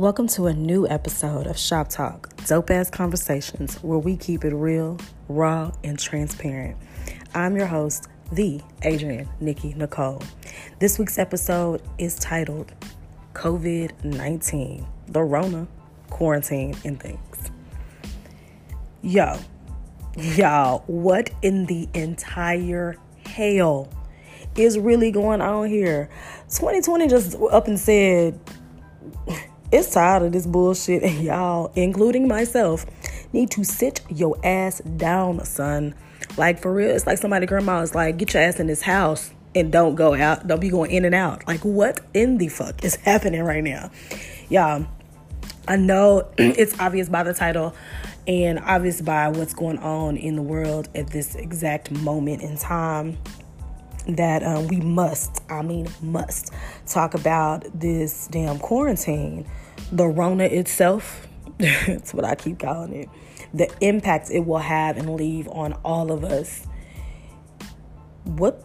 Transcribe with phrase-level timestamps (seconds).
[0.00, 4.54] Welcome to a new episode of Shop Talk, dope ass conversations where we keep it
[4.54, 4.96] real,
[5.28, 6.78] raw, and transparent.
[7.34, 10.22] I'm your host, the Adrian Nikki Nicole.
[10.78, 12.72] This week's episode is titled
[13.34, 15.68] COVID 19, the Rona,
[16.08, 17.50] Quarantine, and Things.
[19.02, 19.36] Yo,
[20.16, 22.96] y'all, what in the entire
[23.26, 23.86] hell
[24.56, 26.08] is really going on here?
[26.48, 28.40] 2020 just up and said,
[29.72, 32.86] it's tired of this bullshit, and y'all, including myself,
[33.32, 35.94] need to sit your ass down, son.
[36.36, 39.32] Like for real, it's like somebody grandma is like, get your ass in this house
[39.54, 40.46] and don't go out.
[40.46, 41.46] Don't be going in and out.
[41.46, 43.90] Like what in the fuck is happening right now?
[44.48, 44.86] Y'all,
[45.66, 47.74] I know it's obvious by the title
[48.26, 53.18] and obvious by what's going on in the world at this exact moment in time
[54.08, 56.52] that um, we must, I mean, must
[56.86, 59.46] talk about this damn quarantine,
[59.92, 61.26] the Rona itself.
[61.58, 63.08] That's what I keep calling it.
[63.52, 66.66] The impact it will have and leave on all of us.
[68.24, 68.64] What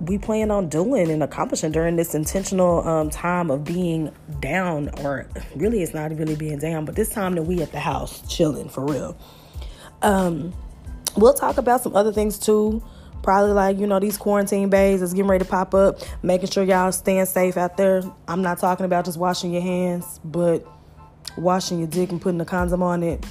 [0.00, 5.28] we plan on doing and accomplishing during this intentional um, time of being down, or
[5.54, 8.68] really, it's not really being down, but this time that we at the house chilling
[8.68, 9.16] for real.
[10.02, 10.52] Um,
[11.16, 12.82] we'll talk about some other things too
[13.24, 16.62] probably like you know these quarantine bays is getting ready to pop up making sure
[16.62, 18.02] y'all staying safe out there.
[18.28, 20.64] I'm not talking about just washing your hands but
[21.36, 23.24] washing your dick and putting the condom on it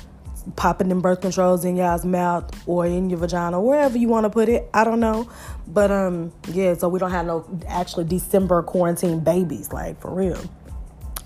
[0.58, 4.30] popping them birth controls in y'all's mouth or in your vagina wherever you want to
[4.30, 5.30] put it i don't know.
[5.68, 10.42] But um yeah so we don't have no actually december quarantine babies like for real.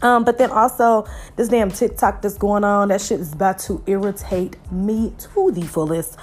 [0.02, 3.84] Um, but then also this damn TikTok that's going on, that shit is about to
[3.88, 6.18] irritate me to the fullest.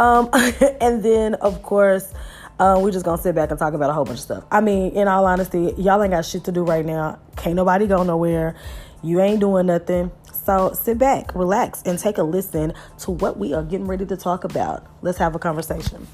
[0.00, 0.30] Um,
[0.80, 2.12] and then, of course,
[2.58, 4.44] uh, we're just gonna sit back and talk about a whole bunch of stuff.
[4.50, 7.18] I mean, in all honesty, y'all ain't got shit to do right now.
[7.36, 8.56] Can't nobody go nowhere.
[9.02, 10.10] You ain't doing nothing.
[10.44, 14.16] So sit back, relax, and take a listen to what we are getting ready to
[14.16, 14.86] talk about.
[15.02, 16.06] Let's have a conversation.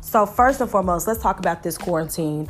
[0.00, 2.48] So, first and foremost, let's talk about this quarantine,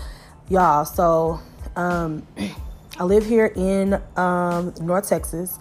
[0.48, 0.84] y'all.
[0.84, 1.40] So,
[1.74, 2.24] um,
[2.98, 5.58] I live here in um, North Texas.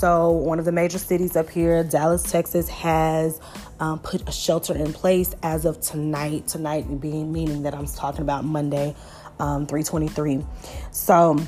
[0.00, 3.38] So, one of the major cities up here, Dallas, Texas, has
[3.80, 6.48] um, put a shelter in place as of tonight.
[6.48, 8.96] Tonight being meaning that I'm talking about Monday,
[9.38, 10.42] um, 323.
[10.90, 11.38] So,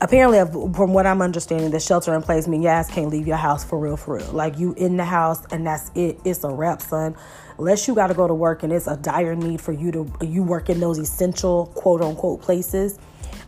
[0.00, 0.38] apparently,
[0.72, 3.78] from what I'm understanding, the shelter in place means ass can't leave your house for
[3.78, 4.32] real, for real.
[4.32, 6.18] Like you in the house and that's it.
[6.24, 7.14] It's a wrap, son.
[7.58, 10.10] Unless you got to go to work and it's a dire need for you to
[10.22, 12.98] you work in those essential quote unquote places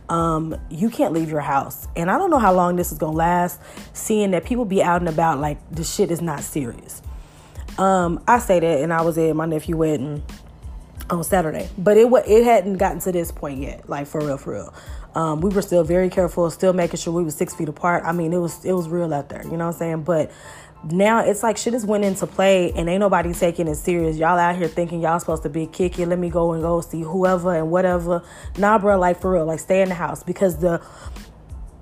[0.09, 1.87] um, you can't leave your house.
[1.95, 3.59] And I don't know how long this is gonna last,
[3.93, 7.01] seeing that people be out and about like the shit is not serious.
[7.77, 10.23] Um, I say that, and I was at my nephew wedding
[11.09, 14.53] on Saturday, but it it hadn't gotten to this point yet, like for real, for
[14.53, 14.73] real.
[15.15, 18.03] Um, we were still very careful, still making sure we were six feet apart.
[18.03, 20.03] I mean, it was it was real out there, you know what I'm saying?
[20.03, 20.31] But
[20.91, 24.17] now it's like shit is went into play and ain't nobody taking it serious.
[24.17, 26.09] Y'all out here thinking y'all supposed to be kicking.
[26.09, 28.23] Let me go and go see whoever and whatever.
[28.57, 30.81] Nah, bro, like for real, like stay in the house because the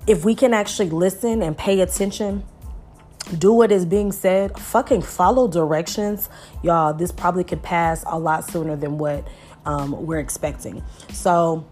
[0.06, 2.44] if we can actually listen and pay attention,
[3.38, 6.28] do what is being said, fucking follow directions,
[6.62, 6.92] y'all.
[6.92, 9.26] This probably could pass a lot sooner than what
[9.64, 10.82] um, we're expecting.
[11.12, 11.64] So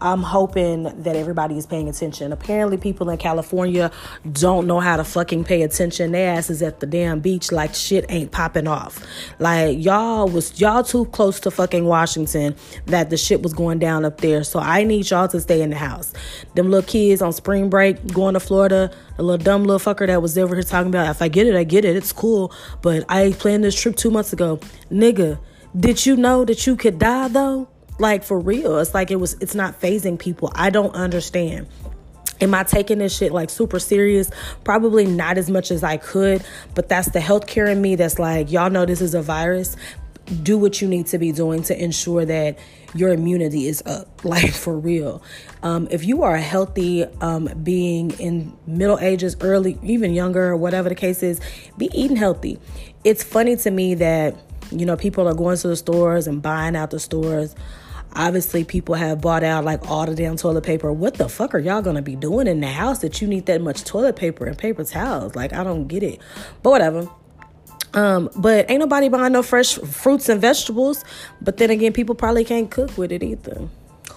[0.00, 2.32] I'm hoping that everybody is paying attention.
[2.32, 3.90] Apparently, people in California
[4.32, 6.12] don't know how to fucking pay attention.
[6.12, 9.04] Their asses at the damn beach like shit ain't popping off.
[9.38, 12.54] Like y'all was y'all too close to fucking Washington
[12.86, 14.44] that the shit was going down up there.
[14.44, 16.12] So I need y'all to stay in the house.
[16.54, 20.20] Them little kids on spring break going to Florida, a little dumb little fucker that
[20.20, 21.96] was over here talking about if I get it, I get it.
[21.96, 22.52] It's cool.
[22.82, 24.60] But I planned this trip two months ago.
[24.90, 25.38] Nigga,
[25.78, 27.68] did you know that you could die though?
[27.98, 28.78] Like for real.
[28.78, 30.52] It's like it was it's not phasing people.
[30.54, 31.66] I don't understand.
[32.40, 34.30] Am I taking this shit like super serious?
[34.62, 38.52] Probably not as much as I could, but that's the healthcare in me that's like,
[38.52, 39.76] y'all know this is a virus.
[40.42, 42.58] Do what you need to be doing to ensure that
[42.94, 45.22] your immunity is up, like for real.
[45.62, 50.88] Um, if you are a healthy um, being in middle ages, early, even younger, whatever
[50.90, 51.40] the case is,
[51.78, 52.58] be eating healthy.
[53.02, 54.36] It's funny to me that,
[54.70, 57.54] you know, people are going to the stores and buying out the stores
[58.16, 60.90] Obviously, people have bought out like all the damn toilet paper.
[60.90, 63.60] What the fuck are y'all gonna be doing in the house that you need that
[63.60, 65.36] much toilet paper and paper towels?
[65.36, 66.20] Like, I don't get it.
[66.62, 67.08] But whatever.
[67.92, 71.04] Um, but ain't nobody buying no fresh fruits and vegetables.
[71.42, 73.68] But then again, people probably can't cook with it either.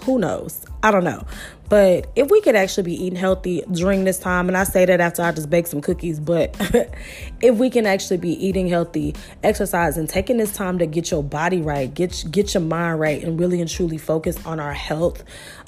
[0.05, 0.65] Who knows?
[0.81, 1.25] I don't know.
[1.69, 4.99] But if we could actually be eating healthy during this time, and I say that
[4.99, 6.55] after I just baked some cookies, but
[7.41, 11.61] if we can actually be eating healthy, exercising, taking this time to get your body
[11.61, 15.23] right, get get your mind right, and really and truly focus on our health,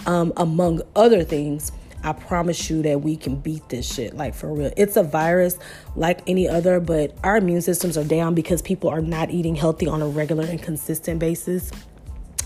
[0.08, 1.72] um, among other things,
[2.04, 4.72] I promise you that we can beat this shit, like for real.
[4.76, 5.60] It's a virus
[5.96, 9.88] like any other, but our immune systems are down because people are not eating healthy
[9.88, 11.72] on a regular and consistent basis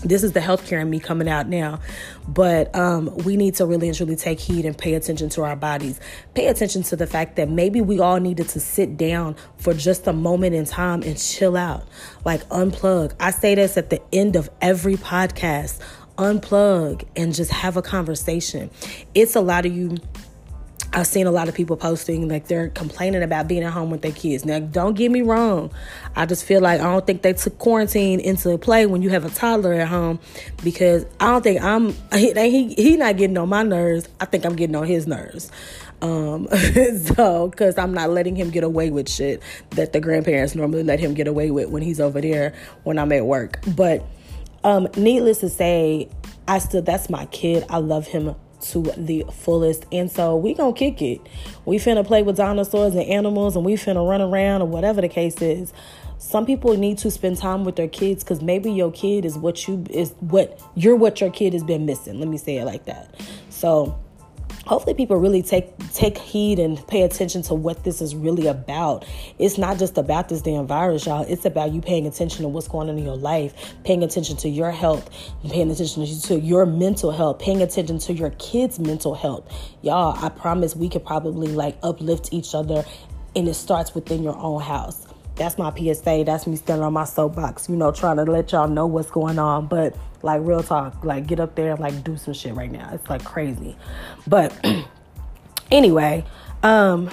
[0.02, 1.80] this is the healthcare in me coming out now
[2.28, 5.56] but um, we need to really and truly take heed and pay attention to our
[5.56, 6.00] bodies.
[6.34, 10.06] Pay attention to the fact that maybe we all needed to sit down for just
[10.06, 11.86] a moment in time and chill out.
[12.24, 13.14] Like unplug.
[13.20, 15.80] I say this at the end of every podcast.
[16.16, 18.70] Unplug and just have a conversation.
[19.14, 19.98] It's a lot of you
[20.96, 24.00] I've seen a lot of people posting like they're complaining about being at home with
[24.00, 24.46] their kids.
[24.46, 25.70] Now, don't get me wrong.
[26.16, 29.26] I just feel like I don't think they took quarantine into play when you have
[29.26, 30.18] a toddler at home
[30.64, 34.08] because I don't think I'm he he, he not getting on my nerves.
[34.20, 35.52] I think I'm getting on his nerves.
[36.00, 36.48] Um,
[37.14, 40.98] so because I'm not letting him get away with shit that the grandparents normally let
[40.98, 42.54] him get away with when he's over there
[42.84, 43.62] when I'm at work.
[43.76, 44.02] But
[44.64, 46.08] um, needless to say,
[46.48, 47.66] I still that's my kid.
[47.68, 49.86] I love him to the fullest.
[49.92, 51.20] And so we gonna kick it.
[51.64, 55.08] We finna play with dinosaurs and animals and we finna run around or whatever the
[55.08, 55.72] case is.
[56.18, 59.68] Some people need to spend time with their kids because maybe your kid is what
[59.68, 62.18] you is what you're what your kid has been missing.
[62.18, 63.14] Let me say it like that.
[63.50, 63.98] So
[64.66, 69.04] hopefully people really take take heed and pay attention to what this is really about.
[69.38, 71.24] It's not just about this damn virus y'all.
[71.28, 74.48] It's about you paying attention to what's going on in your life paying attention to
[74.48, 75.08] your health
[75.48, 79.44] paying attention to your mental health paying attention to your kids mental health.
[79.82, 82.84] Y'all i promise we could probably like uplift each other
[83.34, 86.24] and it starts within your own house that's my PSA.
[86.24, 89.38] That's me standing on my soapbox, you know, trying to let y'all know what's going
[89.38, 89.66] on.
[89.66, 92.90] But like real talk, like get up there and like do some shit right now.
[92.92, 93.76] It's like crazy.
[94.26, 94.58] But
[95.70, 96.24] anyway,
[96.62, 97.10] um,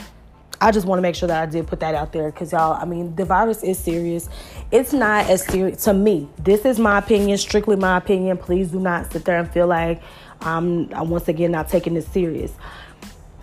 [0.62, 2.82] I just want to make sure that I did put that out there because y'all,
[2.82, 4.30] I mean, the virus is serious.
[4.72, 6.30] It's not as serious to me.
[6.40, 8.38] This is my opinion, strictly my opinion.
[8.38, 10.02] Please do not sit there and feel like
[10.40, 12.54] I'm, I'm once again not taking this serious.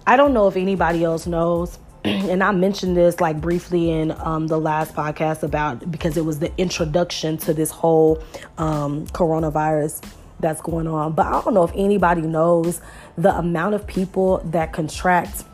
[0.07, 4.47] I don't know if anybody else knows and I mentioned this like briefly in um,
[4.47, 8.23] the last podcast about because it was the introduction to this whole
[8.57, 10.03] um, coronavirus
[10.41, 11.13] that's going on.
[11.13, 12.81] But I don't know if anybody knows
[13.19, 15.45] the amount of people that contract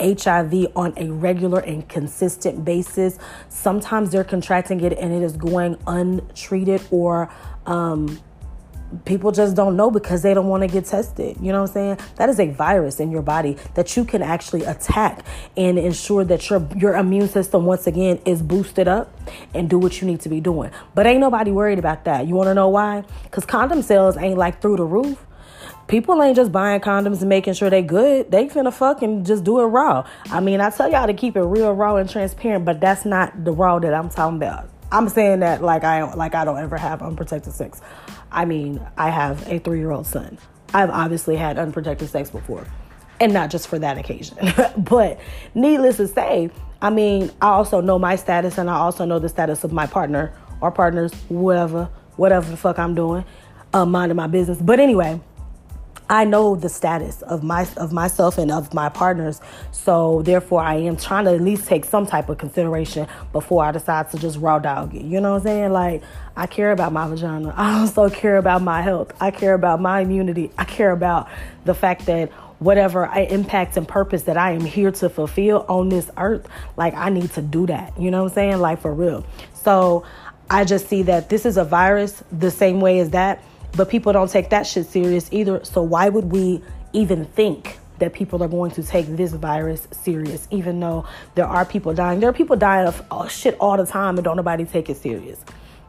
[0.00, 3.18] HIV on a regular and consistent basis.
[3.48, 7.30] Sometimes they're contracting it and it is going untreated or
[7.66, 8.18] um,
[9.04, 11.36] people just don't know because they don't want to get tested.
[11.40, 11.98] You know what I'm saying?
[12.16, 15.24] That is a virus in your body that you can actually attack
[15.56, 19.14] and ensure that your your immune system once again is boosted up
[19.54, 20.70] and do what you need to be doing.
[20.94, 22.26] But ain't nobody worried about that.
[22.26, 23.04] You want to know why?
[23.30, 25.26] Cuz condom sales ain't like through the roof.
[25.86, 28.30] People ain't just buying condoms and making sure they good.
[28.30, 30.06] They finna fucking just do it raw.
[30.30, 33.44] I mean, I tell y'all to keep it real raw and transparent, but that's not
[33.44, 34.68] the raw that I'm talking about.
[34.92, 37.80] I'm saying that like I like I don't ever have unprotected sex.
[38.32, 40.38] I mean, I have a three year old son.
[40.72, 42.66] I've obviously had unprotected sex before,
[43.18, 44.38] and not just for that occasion.
[44.78, 45.20] but
[45.54, 46.50] needless to say,
[46.80, 49.86] I mean, I also know my status, and I also know the status of my
[49.86, 53.24] partner or partners, whatever, whatever the fuck I'm doing,
[53.72, 54.58] uh, minding my business.
[54.58, 55.20] But anyway,
[56.10, 59.40] I know the status of my of myself and of my partners.
[59.70, 63.70] So therefore I am trying to at least take some type of consideration before I
[63.70, 65.02] decide to just raw dog it.
[65.02, 65.72] You know what I'm saying?
[65.72, 66.02] Like
[66.36, 67.54] I care about my vagina.
[67.56, 69.12] I also care about my health.
[69.20, 70.50] I care about my immunity.
[70.58, 71.28] I care about
[71.64, 76.10] the fact that whatever impact and purpose that I am here to fulfill on this
[76.16, 77.98] earth, like I need to do that.
[77.98, 78.58] You know what I'm saying?
[78.58, 79.24] Like for real.
[79.54, 80.04] So
[80.50, 83.44] I just see that this is a virus the same way as that
[83.76, 85.64] but people don't take that shit serious either.
[85.64, 86.62] So why would we
[86.92, 91.64] even think that people are going to take this virus serious, even though there are
[91.64, 92.20] people dying?
[92.20, 94.96] There are people dying of oh, shit all the time and don't nobody take it
[94.96, 95.40] serious.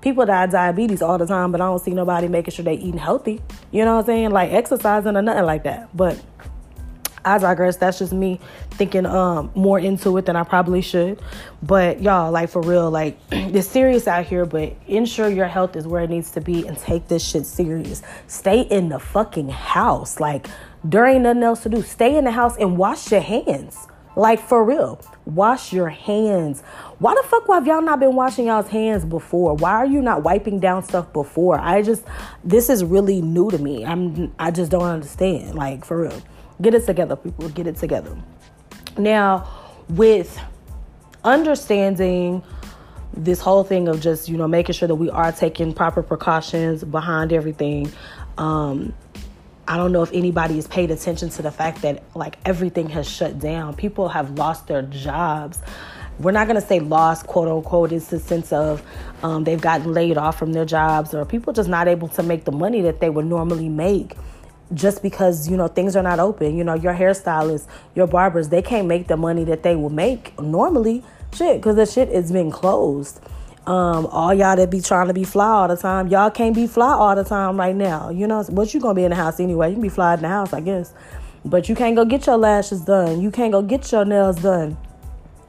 [0.01, 2.73] People die of diabetes all the time, but I don't see nobody making sure they
[2.73, 3.41] eating healthy.
[3.71, 4.31] You know what I'm saying?
[4.31, 5.95] Like exercising or nothing like that.
[5.95, 6.19] But
[7.23, 7.77] I digress.
[7.77, 8.39] That's just me
[8.71, 11.21] thinking um more into it than I probably should.
[11.61, 15.87] But y'all, like for real, like it's serious out here, but ensure your health is
[15.87, 18.01] where it needs to be and take this shit serious.
[18.27, 20.19] Stay in the fucking house.
[20.19, 20.47] Like
[20.83, 21.81] there ain't nothing else to do.
[21.81, 23.87] Stay in the house and wash your hands.
[24.15, 24.99] Like for real.
[25.25, 26.61] Wash your hands.
[26.99, 29.55] Why the fuck have y'all not been washing y'all's hands before?
[29.55, 31.59] Why are you not wiping down stuff before?
[31.59, 32.03] I just
[32.43, 33.85] this is really new to me.
[33.85, 35.55] I'm I just don't understand.
[35.55, 36.21] Like for real.
[36.61, 37.49] Get it together, people.
[37.49, 38.15] Get it together.
[38.97, 39.47] Now,
[39.89, 40.39] with
[41.23, 42.43] understanding
[43.13, 46.83] this whole thing of just, you know, making sure that we are taking proper precautions
[46.83, 47.91] behind everything,
[48.37, 48.93] um,
[49.67, 53.09] I don't know if anybody has paid attention to the fact that like everything has
[53.09, 53.75] shut down.
[53.75, 55.59] People have lost their jobs.
[56.19, 57.91] We're not to say lost, quote unquote.
[57.91, 58.83] It's the sense of
[59.23, 62.43] um, they've gotten laid off from their jobs or people just not able to make
[62.45, 64.15] the money that they would normally make
[64.73, 68.61] just because you know things are not open you know your hairstylists your barbers they
[68.61, 71.03] can't make the money that they will make normally.
[71.33, 73.21] Shit because the shit is been closed.
[73.65, 76.67] Um, all y'all that be trying to be fly all the time y'all can't be
[76.67, 78.09] fly all the time right now.
[78.09, 79.69] You know but you gonna be in the house anyway?
[79.69, 80.93] You can be fly in the house i guess.
[81.43, 83.21] But you can't go get your lashes done.
[83.21, 84.77] You can't go get your nails done.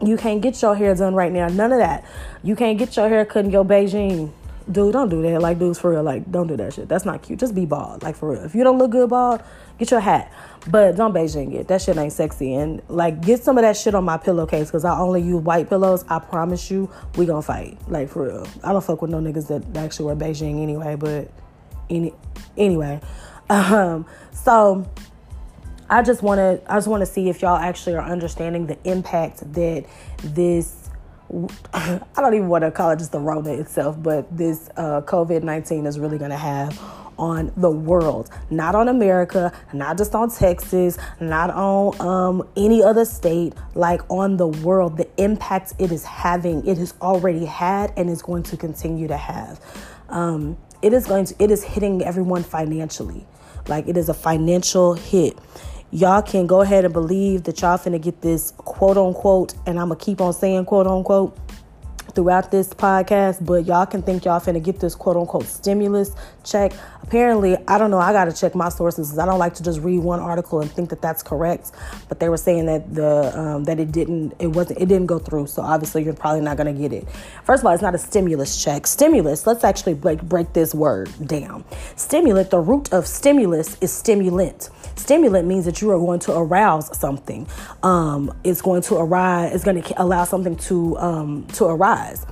[0.00, 1.48] You can't get your hair done right now.
[1.48, 2.04] None of that.
[2.42, 4.32] You can't get your hair cut in your beijing
[4.70, 5.40] dude, don't do that.
[5.40, 6.88] Like, dudes, for real, like, don't do that shit.
[6.88, 7.38] That's not cute.
[7.38, 8.44] Just be bald, like, for real.
[8.44, 9.42] If you don't look good bald,
[9.78, 10.32] get your hat.
[10.68, 11.68] But don't Beijing it.
[11.68, 12.54] That shit ain't sexy.
[12.54, 15.68] And, like, get some of that shit on my pillowcase because I only use white
[15.68, 16.04] pillows.
[16.08, 17.78] I promise you, we gonna fight.
[17.88, 18.46] Like, for real.
[18.62, 21.30] I don't fuck with no niggas that actually wear Beijing anyway, but
[21.90, 22.14] any,
[22.56, 23.00] anyway.
[23.50, 24.86] Um, so,
[25.92, 28.78] I just want to I just want to see if y'all actually are understanding the
[28.84, 29.84] impact that
[30.24, 30.81] this
[31.72, 35.42] I don't even want to call it just the Rona itself, but this uh, COVID
[35.42, 36.78] 19 is really going to have
[37.18, 43.04] on the world, not on America, not just on Texas, not on um, any other
[43.04, 44.96] state, like on the world.
[44.96, 49.16] The impact it is having, it has already had, and is going to continue to
[49.16, 49.60] have.
[50.08, 53.26] Um, it is going to, it is hitting everyone financially.
[53.68, 55.38] Like it is a financial hit
[55.92, 59.88] y'all can go ahead and believe that y'all finna get this quote unquote, and I'm
[59.88, 61.38] gonna keep on saying quote unquote
[62.14, 66.12] throughout this podcast, but y'all can think y'all finna get this quote unquote stimulus
[66.44, 66.72] check.
[67.02, 67.98] Apparently, I don't know.
[67.98, 69.18] I gotta check my sources.
[69.18, 71.72] I don't like to just read one article and think that that's correct.
[72.08, 75.18] But they were saying that the um, that it didn't, it wasn't, it didn't go
[75.18, 75.48] through.
[75.48, 77.08] So obviously, you're probably not gonna get it.
[77.44, 78.86] First of all, it's not a stimulus check.
[78.86, 79.46] Stimulus.
[79.46, 81.64] Let's actually break break this word down.
[81.96, 82.50] Stimulant.
[82.50, 84.70] The root of stimulus is stimulant.
[84.96, 87.46] Stimulant means that you are going to arouse something.
[87.82, 89.54] Um, it's going to arise.
[89.54, 92.24] It's going to allow something to um, to arise.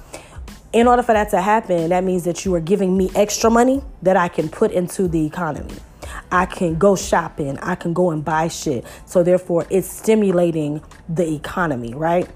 [0.73, 3.83] In order for that to happen, that means that you are giving me extra money
[4.03, 5.75] that I can put into the economy.
[6.31, 7.59] I can go shopping.
[7.59, 8.85] I can go and buy shit.
[9.05, 12.29] So therefore, it's stimulating the economy, right?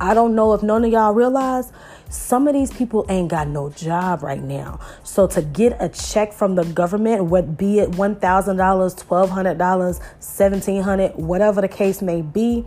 [0.00, 1.72] I don't know if none of y'all realize
[2.08, 4.80] some of these people ain't got no job right now.
[5.02, 11.60] So to get a check from the government, what be it $1,000, $1,200, 1,700, whatever
[11.60, 12.64] the case may be,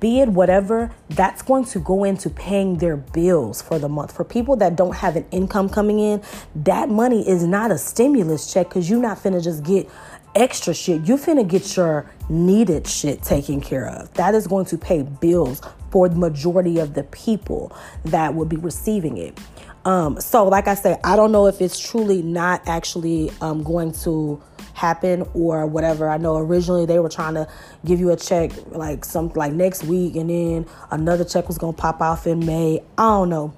[0.00, 4.12] be it whatever, that's going to go into paying their bills for the month.
[4.12, 6.22] For people that don't have an income coming in,
[6.54, 9.88] that money is not a stimulus check because you're not finna just get
[10.34, 11.06] extra shit.
[11.06, 14.12] You finna get your needed shit taken care of.
[14.14, 15.60] That is going to pay bills
[15.90, 19.38] for the majority of the people that will be receiving it.
[19.84, 23.92] Um, so, like I said, I don't know if it's truly not actually um, going
[24.04, 26.08] to happen or whatever.
[26.08, 27.46] I know originally they were trying to
[27.84, 31.72] give you a check like some like next week, and then another check was gonna
[31.74, 32.82] pop off in May.
[32.98, 33.54] I don't know.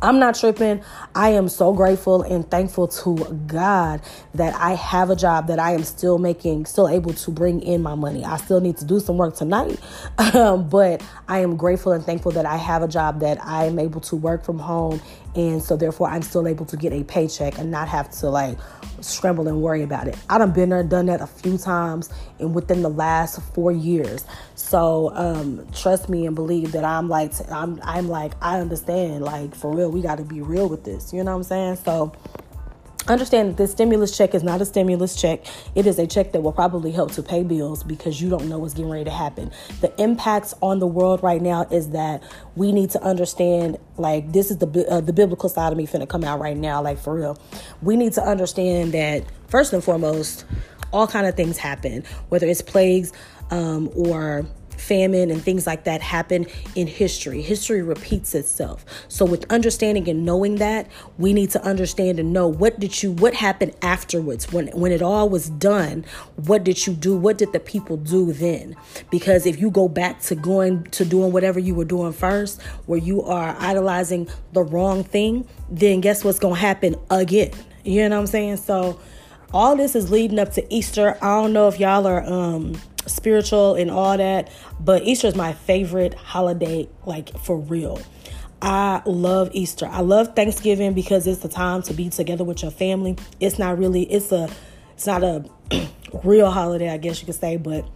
[0.00, 0.80] I'm not tripping.
[1.14, 3.16] I am so grateful and thankful to
[3.46, 4.00] God
[4.34, 7.82] that I have a job that I am still making, still able to bring in
[7.82, 8.24] my money.
[8.24, 9.78] I still need to do some work tonight,
[10.16, 14.00] but I am grateful and thankful that I have a job that I am able
[14.02, 15.00] to work from home.
[15.34, 18.58] And so, therefore, I'm still able to get a paycheck and not have to like
[19.00, 20.16] scramble and worry about it.
[20.28, 24.24] I done been there, done that a few times, and within the last four years.
[24.54, 29.24] So um, trust me and believe that I'm like I'm I'm like I understand.
[29.24, 31.12] Like for real, we got to be real with this.
[31.12, 31.76] You know what I'm saying?
[31.76, 32.12] So
[33.08, 35.44] understand that this stimulus check is not a stimulus check.
[35.74, 38.58] It is a check that will probably help to pay bills because you don't know
[38.58, 39.50] what's getting ready to happen.
[39.80, 42.22] The impacts on the world right now is that
[42.56, 46.08] we need to understand like this is the uh, the biblical side of me finna
[46.08, 47.38] come out right now like for real.
[47.82, 50.44] We need to understand that first and foremost
[50.92, 53.12] all kind of things happen whether it's plagues
[53.50, 54.46] um, or
[54.78, 57.42] famine and things like that happen in history.
[57.42, 58.84] History repeats itself.
[59.08, 63.12] So with understanding and knowing that, we need to understand and know what did you
[63.12, 66.04] what happened afterwards when when it all was done,
[66.36, 67.16] what did you do?
[67.16, 68.76] What did the people do then?
[69.10, 72.98] Because if you go back to going to doing whatever you were doing first, where
[72.98, 77.50] you are idolizing the wrong thing, then guess what's going to happen again?
[77.84, 78.58] You know what I'm saying?
[78.58, 79.00] So
[79.52, 81.16] all this is leading up to Easter.
[81.22, 84.50] I don't know if y'all are um spiritual and all that,
[84.80, 88.00] but Easter is my favorite holiday, like for real.
[88.60, 89.86] I love Easter.
[89.86, 93.16] I love Thanksgiving because it's the time to be together with your family.
[93.40, 94.48] It's not really it's a
[94.94, 95.44] it's not a
[96.24, 97.88] real holiday, I guess you could say, but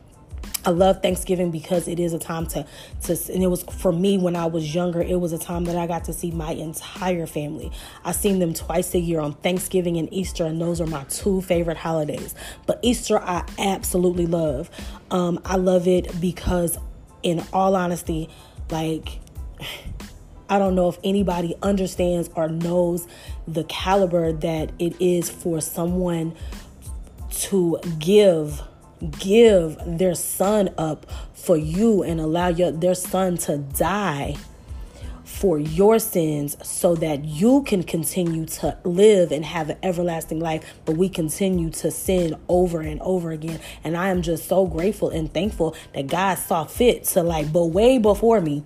[0.65, 2.65] I love Thanksgiving because it is a time to
[3.05, 5.77] to and it was for me when I was younger, it was a time that
[5.77, 7.73] I got to see my entire family.
[8.05, 11.41] I seen them twice a year on Thanksgiving and Easter, and those are my two
[11.43, 12.35] favorite holidays.
[12.67, 14.71] But Easter I absolutely love.
[15.11, 16.79] Um, I love it because
[17.23, 18.29] in all honesty,
[18.71, 19.19] like
[20.49, 23.09] I don't know if anybody understands or knows
[23.49, 26.35] the caliber that it is for someone
[27.31, 28.63] to give
[29.11, 34.37] give their son up for you and allow your their son to die
[35.25, 40.63] for your sins so that you can continue to live and have an everlasting life.
[40.85, 43.59] But we continue to sin over and over again.
[43.83, 47.67] And i am just so grateful and thankful that god saw fit to like but
[47.67, 48.63] way before me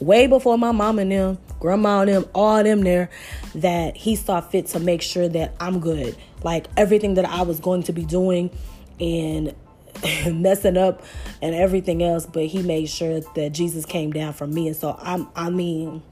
[0.00, 3.10] way before my mom and them grandma and them all them there
[3.54, 6.16] that he saw fit to make sure that i'm good.
[6.42, 8.50] Like everything that i was going to be doing
[8.98, 9.54] and
[10.32, 11.02] messing up
[11.42, 14.68] and everything else, but he made sure that Jesus came down for me.
[14.68, 16.02] And so I'm I mean,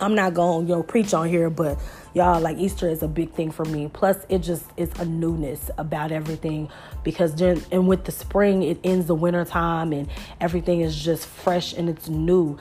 [0.00, 1.78] I'm not going to you know preach on here, but
[2.14, 3.88] y'all like Easter is a big thing for me.
[3.92, 6.68] Plus it just is a newness about everything
[7.04, 10.08] because then and with the spring it ends the winter time and
[10.40, 12.58] everything is just fresh and it's new.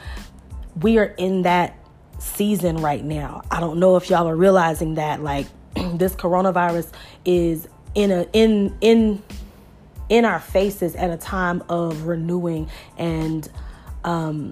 [0.81, 1.75] We are in that
[2.19, 3.41] season right now.
[3.49, 5.47] I don't know if y'all are realizing that like
[5.93, 6.91] this coronavirus
[7.25, 9.23] is in a in in
[10.09, 13.49] in our faces at a time of renewing and
[14.03, 14.51] um,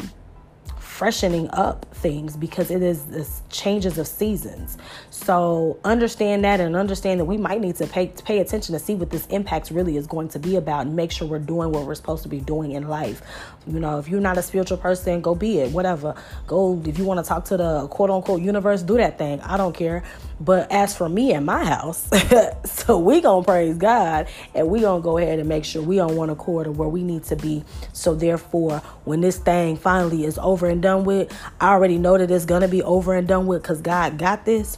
[0.80, 4.78] freshening up things because it is this changes of seasons.
[5.24, 8.94] So understand that and understand that we might need to pay pay attention to see
[8.94, 11.86] what this impact really is going to be about and make sure we're doing what
[11.86, 13.22] we're supposed to be doing in life.
[13.66, 15.72] You know, if you're not a spiritual person, go be it.
[15.72, 16.16] Whatever.
[16.46, 19.42] Go if you want to talk to the quote unquote universe, do that thing.
[19.42, 20.04] I don't care.
[20.40, 22.08] But as for me and my house,
[22.66, 26.16] so we gonna praise God and we gonna go ahead and make sure we on
[26.16, 27.66] one accord of where we need to be.
[27.92, 32.30] So therefore, when this thing finally is over and done with, I already know that
[32.30, 34.78] it's gonna be over and done with because God got this.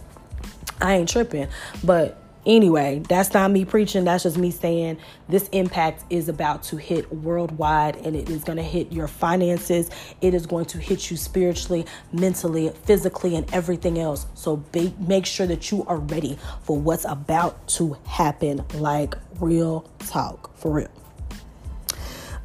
[0.82, 1.48] I ain't tripping.
[1.84, 4.06] But anyway, that's not me preaching.
[4.06, 8.58] That's just me saying this impact is about to hit worldwide and it is going
[8.58, 9.90] to hit your finances.
[10.22, 14.26] It is going to hit you spiritually, mentally, physically, and everything else.
[14.36, 18.64] So be, make sure that you are ready for what's about to happen.
[18.74, 21.09] Like real talk, for real.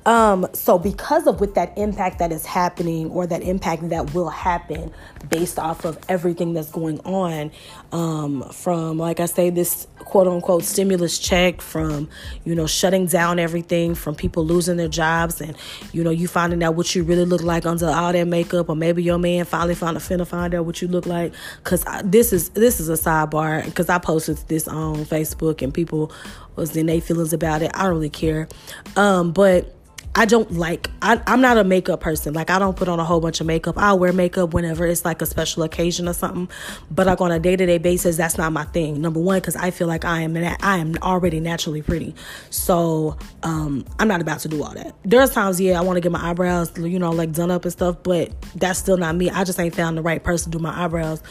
[0.06, 4.28] Um, so because of with that impact that is happening or that impact that will
[4.28, 4.92] happen
[5.30, 7.50] based off of everything that's going on,
[7.92, 12.08] um, from like I say, this quote unquote stimulus check, from
[12.44, 15.56] you know, shutting down everything, from people losing their jobs and
[15.92, 18.76] you know, you finding out what you really look like under all that makeup, or
[18.76, 21.32] maybe your man finally found a finna find out what you look like.
[21.62, 25.72] Cause I, this is this is a sidebar because I posted this on Facebook and
[25.72, 26.12] people
[26.56, 27.70] was in their feelings about it.
[27.74, 28.48] I don't really care.
[28.96, 29.74] Um, but
[30.16, 32.34] I don't like I, am not a makeup person.
[32.34, 33.76] Like I don't put on a whole bunch of makeup.
[33.76, 36.48] I'll wear makeup whenever it's like a special occasion or something.
[36.90, 39.00] But like on a day to day basis, that's not my thing.
[39.00, 42.14] Number one, because I feel like I am I am already naturally pretty.
[42.50, 44.94] So um, I'm not about to do all that.
[45.04, 47.72] There's times, yeah, I want to get my eyebrows, you know, like done up and
[47.72, 49.30] stuff, but that's still not me.
[49.30, 51.22] I just ain't found the right person to do my eyebrows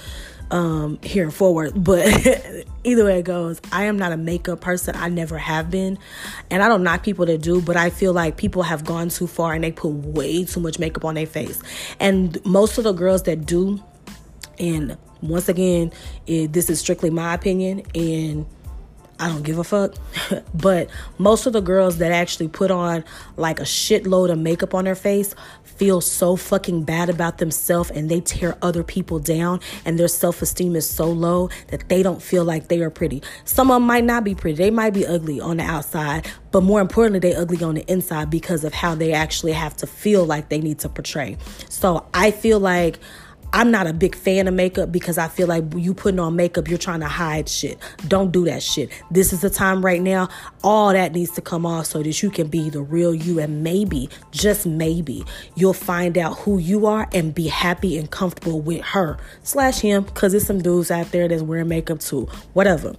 [0.51, 2.05] um here forward but
[2.83, 5.97] either way it goes i am not a makeup person i never have been
[6.51, 9.27] and i don't knock people that do but i feel like people have gone too
[9.27, 11.61] far and they put way too much makeup on their face
[11.99, 13.81] and most of the girls that do
[14.59, 15.91] and once again
[16.27, 18.45] it, this is strictly my opinion and
[19.19, 19.93] I don't give a fuck.
[20.53, 23.03] but most of the girls that actually put on
[23.37, 25.33] like a shitload of makeup on their face
[25.77, 30.75] feel so fucking bad about themselves and they tear other people down and their self-esteem
[30.75, 33.21] is so low that they don't feel like they are pretty.
[33.45, 34.57] Some of them might not be pretty.
[34.57, 38.29] They might be ugly on the outside, but more importantly, they ugly on the inside
[38.29, 41.37] because of how they actually have to feel like they need to portray.
[41.69, 42.99] So I feel like
[43.55, 46.67] I'm not a big fan of makeup because I feel like you putting on makeup,
[46.67, 47.77] you're trying to hide shit.
[48.07, 48.89] Don't do that shit.
[49.11, 50.27] This is the time right now.
[50.63, 53.39] All that needs to come off so that you can be the real you.
[53.39, 58.59] And maybe, just maybe, you'll find out who you are and be happy and comfortable
[58.59, 62.27] with her slash him because there's some dudes out there that's wearing makeup too.
[62.53, 62.95] Whatever.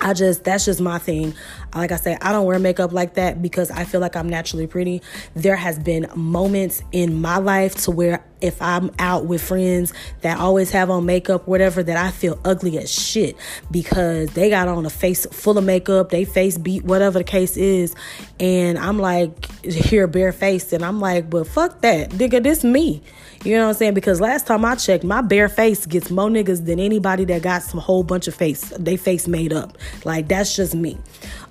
[0.00, 1.34] I just that's just my thing.
[1.74, 4.66] Like I said, I don't wear makeup like that because I feel like I'm naturally
[4.66, 5.02] pretty.
[5.34, 10.38] There has been moments in my life to where if I'm out with friends that
[10.38, 13.36] always have on makeup, whatever, that I feel ugly as shit
[13.70, 17.56] because they got on a face full of makeup, they face beat, whatever the case
[17.56, 17.94] is.
[18.40, 20.72] And I'm like, here bare face.
[20.72, 22.10] And I'm like, but fuck that.
[22.10, 23.02] Nigga, this me.
[23.44, 23.94] You know what I'm saying?
[23.94, 27.62] Because last time I checked, my bare face gets more niggas than anybody that got
[27.62, 29.76] some whole bunch of face, they face made up.
[30.04, 30.96] Like that's just me.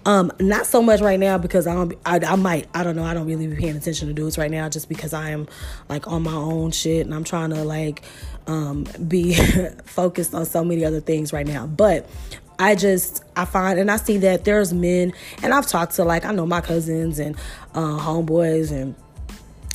[0.05, 1.93] Um, not so much right now because I don't.
[2.05, 2.69] I, I might.
[2.73, 3.03] I don't know.
[3.03, 5.47] I don't really be paying attention to dudes right now just because I am
[5.89, 8.03] like on my own shit and I'm trying to like
[8.47, 9.33] um be
[9.85, 11.67] focused on so many other things right now.
[11.67, 12.09] But
[12.57, 16.23] I just I find and I see that there's men and I've talked to like
[16.23, 17.35] I know my cousins and
[17.75, 18.95] uh, homeboys and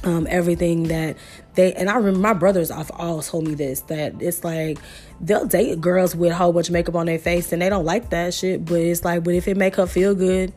[0.05, 1.17] um, everything that
[1.55, 4.79] they and I remember my brothers have always told me this that it's like
[5.21, 7.85] they'll date girls with a whole bunch of makeup on their face and they don't
[7.85, 10.53] like that shit, but it's like, but if it make her feel good,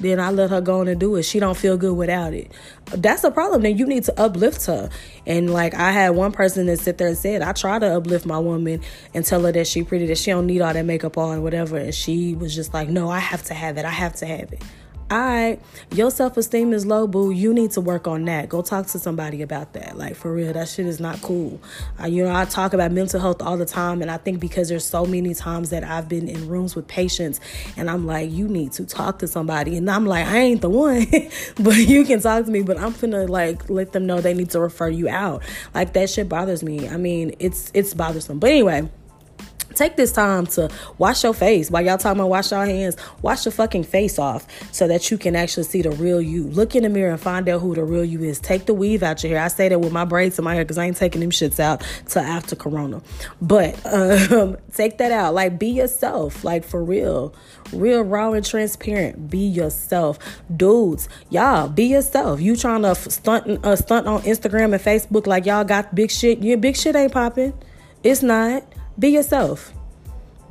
[0.00, 1.22] then I let her go on and do it.
[1.24, 2.50] She don't feel good without it.
[2.86, 3.62] That's a problem.
[3.62, 4.90] Then you need to uplift her.
[5.26, 8.26] And like I had one person that sit there and said, I try to uplift
[8.26, 8.80] my woman
[9.12, 11.76] and tell her that she pretty, that she don't need all that makeup on, whatever.
[11.76, 13.84] And she was just like, No, I have to have it.
[13.84, 14.62] I have to have it
[15.10, 15.60] all right,
[15.92, 17.30] your self esteem is low, boo.
[17.30, 18.48] You need to work on that.
[18.48, 19.98] Go talk to somebody about that.
[19.98, 21.60] Like, for real, that shit is not cool.
[22.02, 24.70] Uh, you know, I talk about mental health all the time, and I think because
[24.70, 27.38] there's so many times that I've been in rooms with patients,
[27.76, 29.76] and I'm like, you need to talk to somebody.
[29.76, 31.06] And I'm like, I ain't the one,
[31.60, 34.50] but you can talk to me, but I'm finna, like, let them know they need
[34.50, 35.42] to refer you out.
[35.74, 36.88] Like, that shit bothers me.
[36.88, 38.38] I mean, it's, it's bothersome.
[38.38, 38.88] But anyway,
[39.74, 41.70] Take this time to wash your face.
[41.70, 45.18] While y'all talking about wash your hands, wash your fucking face off so that you
[45.18, 46.44] can actually see the real you.
[46.44, 48.38] Look in the mirror and find out who the real you is.
[48.38, 49.44] Take the weave out your hair.
[49.44, 51.60] I say that with my braids in my hair because I ain't taking them shits
[51.60, 53.02] out till after Corona.
[53.40, 55.34] But um, take that out.
[55.34, 56.44] Like, be yourself.
[56.44, 57.34] Like, for real.
[57.72, 59.30] Real, raw, and transparent.
[59.30, 60.18] Be yourself.
[60.54, 62.40] Dudes, y'all, be yourself.
[62.40, 66.42] You trying to stunt, uh, stunt on Instagram and Facebook like y'all got big shit.
[66.42, 67.54] Your big shit ain't popping.
[68.02, 68.64] It's not.
[68.98, 69.72] Be yourself.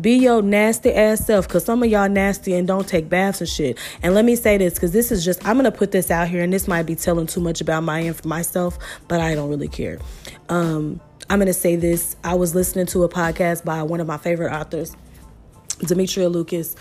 [0.01, 3.49] Be your nasty ass self because some of y'all nasty and don't take baths and
[3.49, 3.77] shit.
[4.01, 6.27] And let me say this because this is just, I'm going to put this out
[6.27, 8.77] here and this might be telling too much about my myself,
[9.07, 9.99] but I don't really care.
[10.49, 12.15] Um, I'm going to say this.
[12.23, 14.95] I was listening to a podcast by one of my favorite authors,
[15.79, 16.75] Demetria Lucas,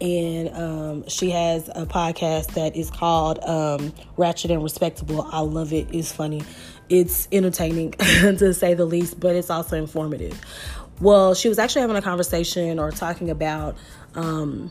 [0.00, 5.22] and um, she has a podcast that is called um, Ratchet and Respectable.
[5.22, 5.88] I love it.
[5.92, 6.42] It's funny.
[6.88, 10.38] It's entertaining to say the least, but it's also informative.
[11.00, 13.76] Well, she was actually having a conversation or talking about.
[14.14, 14.70] Um,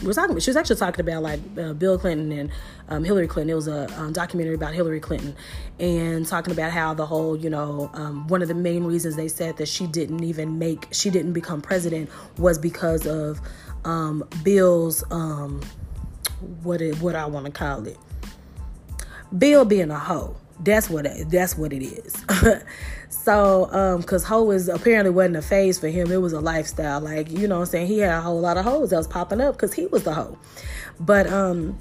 [0.00, 0.38] we were talking.
[0.38, 2.50] She was actually talking about like uh, Bill Clinton and
[2.88, 3.50] um, Hillary Clinton.
[3.50, 5.34] It was a um, documentary about Hillary Clinton,
[5.78, 9.28] and talking about how the whole, you know, um, one of the main reasons they
[9.28, 13.40] said that she didn't even make, she didn't become president was because of
[13.84, 15.60] um, Bill's, um,
[16.62, 17.98] what it, what I want to call it,
[19.36, 20.36] Bill being a hoe.
[20.62, 22.24] That's what that's what it is.
[23.22, 26.10] so, um, cause hoe is apparently wasn't a phase for him.
[26.10, 27.00] It was a lifestyle.
[27.00, 27.86] Like, you know what I'm saying?
[27.88, 30.14] He had a whole lot of hoes that was popping up because he was the
[30.14, 30.38] hoe.
[30.98, 31.78] But um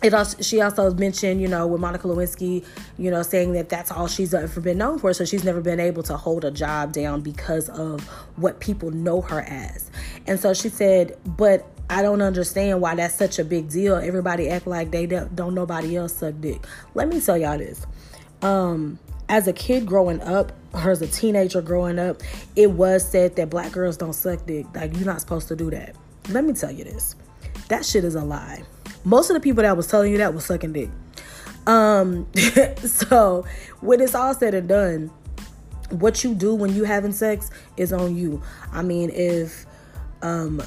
[0.00, 2.64] it also, she also mentioned, you know, with Monica Lewinsky,
[2.98, 5.12] you know, saying that that's all she's ever been known for.
[5.12, 9.20] So she's never been able to hold a job down because of what people know
[9.22, 9.90] her as.
[10.28, 13.96] And so she said, but I don't understand why that's such a big deal.
[13.96, 16.64] Everybody act like they don't, don't nobody else suck dick.
[16.94, 17.84] Let me tell y'all this
[18.42, 22.22] um, as a kid growing up, or as a teenager growing up,
[22.56, 24.66] it was said that black girls don't suck dick.
[24.74, 25.94] Like, you're not supposed to do that.
[26.28, 27.14] Let me tell you this
[27.68, 28.62] that shit is a lie.
[29.04, 30.90] Most of the people that was telling you that was sucking dick.
[31.66, 32.26] Um,
[32.84, 33.44] so
[33.80, 35.10] when it's all said and done,
[35.90, 38.42] what you do when you having sex is on you.
[38.72, 39.66] I mean, if
[40.22, 40.62] um,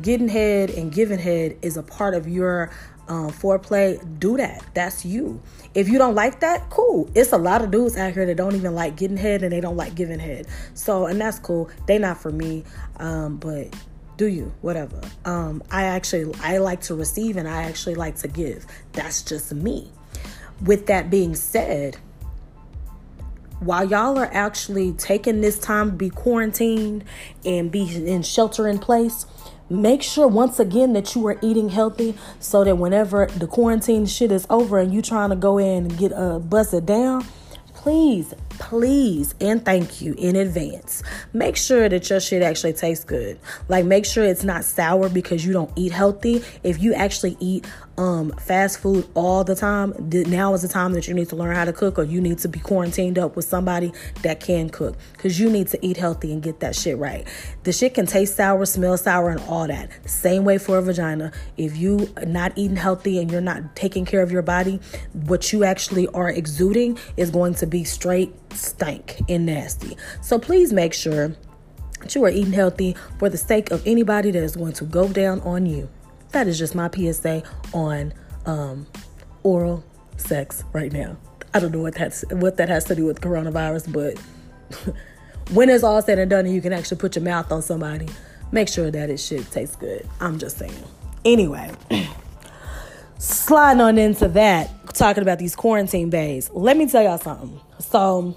[0.00, 2.70] getting head and giving head is a part of your
[3.08, 4.64] um, foreplay, do that.
[4.74, 5.40] That's you.
[5.76, 7.10] If you don't like that, cool.
[7.14, 9.60] It's a lot of dudes out here that don't even like getting head and they
[9.60, 10.46] don't like giving head.
[10.72, 11.68] So, and that's cool.
[11.86, 12.64] They not for me.
[12.96, 13.74] Um, but
[14.16, 18.26] do you whatever um i actually i like to receive and i actually like to
[18.26, 19.90] give that's just me
[20.64, 21.98] with that being said
[23.60, 27.04] while y'all are actually taking this time to be quarantined
[27.44, 29.26] and be in shelter in place
[29.68, 34.30] make sure once again that you are eating healthy so that whenever the quarantine shit
[34.30, 37.24] is over and you trying to go in and get uh busted down
[37.74, 41.02] please please and thank you in advance.
[41.32, 43.38] Make sure that your shit actually tastes good.
[43.68, 46.42] Like make sure it's not sour because you don't eat healthy.
[46.62, 47.66] If you actually eat
[47.98, 51.54] um fast food all the time, now is the time that you need to learn
[51.54, 53.92] how to cook or you need to be quarantined up with somebody
[54.22, 57.26] that can cook cuz you need to eat healthy and get that shit right.
[57.64, 59.90] The shit can taste sour, smell sour and all that.
[60.08, 61.32] Same way for a vagina.
[61.56, 64.80] If you not eating healthy and you're not taking care of your body,
[65.12, 69.96] what you actually are exuding is going to be straight stank and nasty.
[70.22, 71.34] So please make sure
[72.00, 75.08] that you are eating healthy for the sake of anybody that is going to go
[75.08, 75.88] down on you.
[76.32, 77.42] That is just my PSA
[77.72, 78.12] on
[78.44, 78.86] um,
[79.42, 79.84] oral
[80.16, 81.16] sex right now.
[81.54, 84.18] I don't know what that's what that has to do with coronavirus, but
[85.52, 88.08] when it's all said and done and you can actually put your mouth on somebody,
[88.52, 90.06] make sure that it should taste good.
[90.20, 90.74] I'm just saying.
[91.24, 91.70] Anyway,
[93.18, 96.50] sliding on into that, talking about these quarantine bays.
[96.52, 97.58] Let me tell y'all something.
[97.78, 98.36] So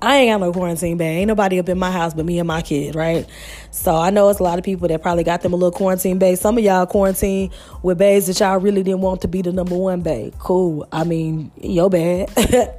[0.00, 1.16] I ain't got no quarantine bag.
[1.18, 3.26] Ain't nobody up in my house but me and my kid, right?
[3.70, 6.18] So I know it's a lot of people that probably got them a little quarantine
[6.18, 6.36] bag.
[6.36, 7.50] Some of y'all quarantine
[7.82, 10.38] with bays that y'all really didn't want to be the number one bag.
[10.38, 10.86] Cool.
[10.92, 12.30] I mean, yo bad.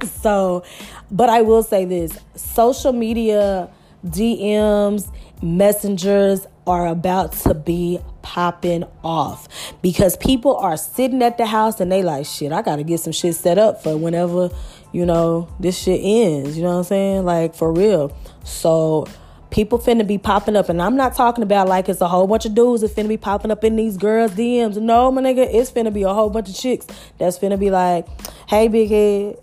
[0.22, 0.64] so,
[1.10, 3.68] but I will say this: social media,
[4.06, 9.48] DMs, messengers are about to be popping off
[9.82, 13.12] because people are sitting at the house and they like, shit, I gotta get some
[13.12, 14.50] shit set up for whenever,
[14.92, 16.56] you know, this shit ends.
[16.56, 17.24] You know what I'm saying?
[17.24, 18.16] Like for real.
[18.44, 19.06] So
[19.50, 22.46] people finna be popping up, and I'm not talking about like it's a whole bunch
[22.46, 24.76] of dudes that finna be popping up in these girls' DMs.
[24.76, 26.86] No, my nigga, it's finna be a whole bunch of chicks
[27.18, 28.06] that's finna be like,
[28.48, 29.36] "Hey, big head."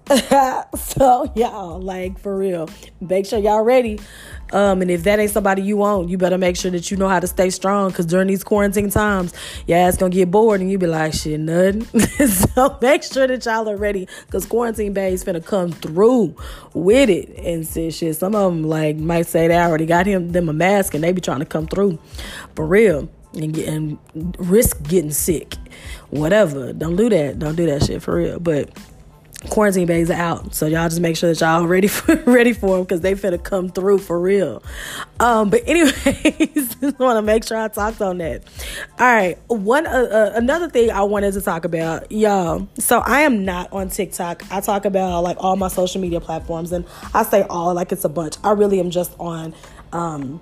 [0.77, 3.99] so y'all, like for real, make sure y'all ready
[4.53, 7.07] um, and if that ain't somebody you want, you better make sure that you know
[7.09, 7.91] how to stay strong.
[7.91, 9.33] Cause during these quarantine times,
[9.65, 11.83] your ass gonna get bored and you be like, shit, nothing.
[12.27, 14.07] so make sure that y'all are ready.
[14.31, 16.35] Cause quarantine bays finna come through
[16.73, 18.15] with it and say shit.
[18.15, 21.11] Some of them like might say they already got him them a mask and they
[21.11, 21.99] be trying to come through
[22.55, 23.97] for real and get and
[24.39, 25.55] risk getting sick.
[26.09, 26.73] Whatever.
[26.73, 27.39] Don't do that.
[27.39, 28.39] Don't do that shit for real.
[28.39, 28.69] But
[29.49, 30.53] quarantine bags are out.
[30.53, 33.41] So y'all just make sure that y'all ready for ready for them because they finna
[33.41, 34.63] come through for real.
[35.19, 38.43] Um but anyways just want to make sure i talked on that.
[38.99, 42.67] All right one uh, uh, another thing i wanted to talk about y'all.
[42.77, 44.43] So i am not on tiktok.
[44.51, 48.05] I talk about like all my social media platforms and i say all like it's
[48.05, 48.35] a bunch.
[48.43, 49.53] I really am just on
[49.93, 50.41] um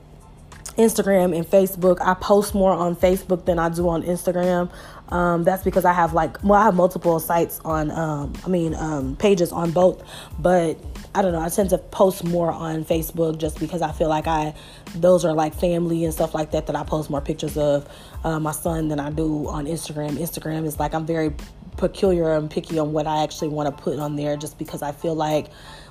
[0.77, 1.97] Instagram and Facebook.
[2.01, 4.69] I post more on Facebook than I do on Instagram.
[5.09, 7.91] Um, that's because I have like well, I have multiple sites on.
[7.91, 10.03] Um, I mean, um, pages on both,
[10.39, 10.77] but
[11.13, 11.39] I don't know.
[11.39, 14.53] I tend to post more on Facebook just because I feel like I
[14.95, 17.87] those are like family and stuff like that that I post more pictures of
[18.23, 20.17] uh, my son than I do on Instagram.
[20.17, 21.33] Instagram is like I'm very
[21.77, 24.91] peculiar and picky on what I actually want to put on there just because I
[24.91, 25.47] feel like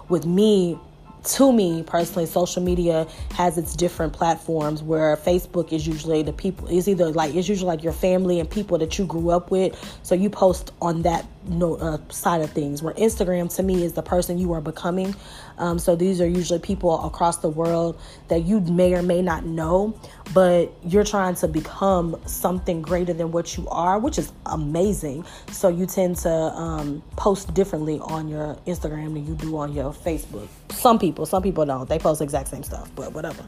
[0.09, 0.79] with me
[1.25, 6.67] to me personally, social media has its different platforms where Facebook is usually the people
[6.69, 9.75] is either like it's usually like your family and people that you grew up with.
[10.03, 12.83] So you post on that no, uh, side of things.
[12.83, 15.15] Where Instagram to me is the person you are becoming.
[15.59, 19.45] Um, so these are usually people across the world that you may or may not
[19.45, 19.99] know,
[20.33, 25.25] but you're trying to become something greater than what you are, which is amazing.
[25.51, 29.93] So you tend to um, post differently on your Instagram than you do on your
[29.93, 30.49] Facebook.
[30.71, 31.89] Some people, some people don't.
[31.89, 33.45] They post exact same stuff, but whatever.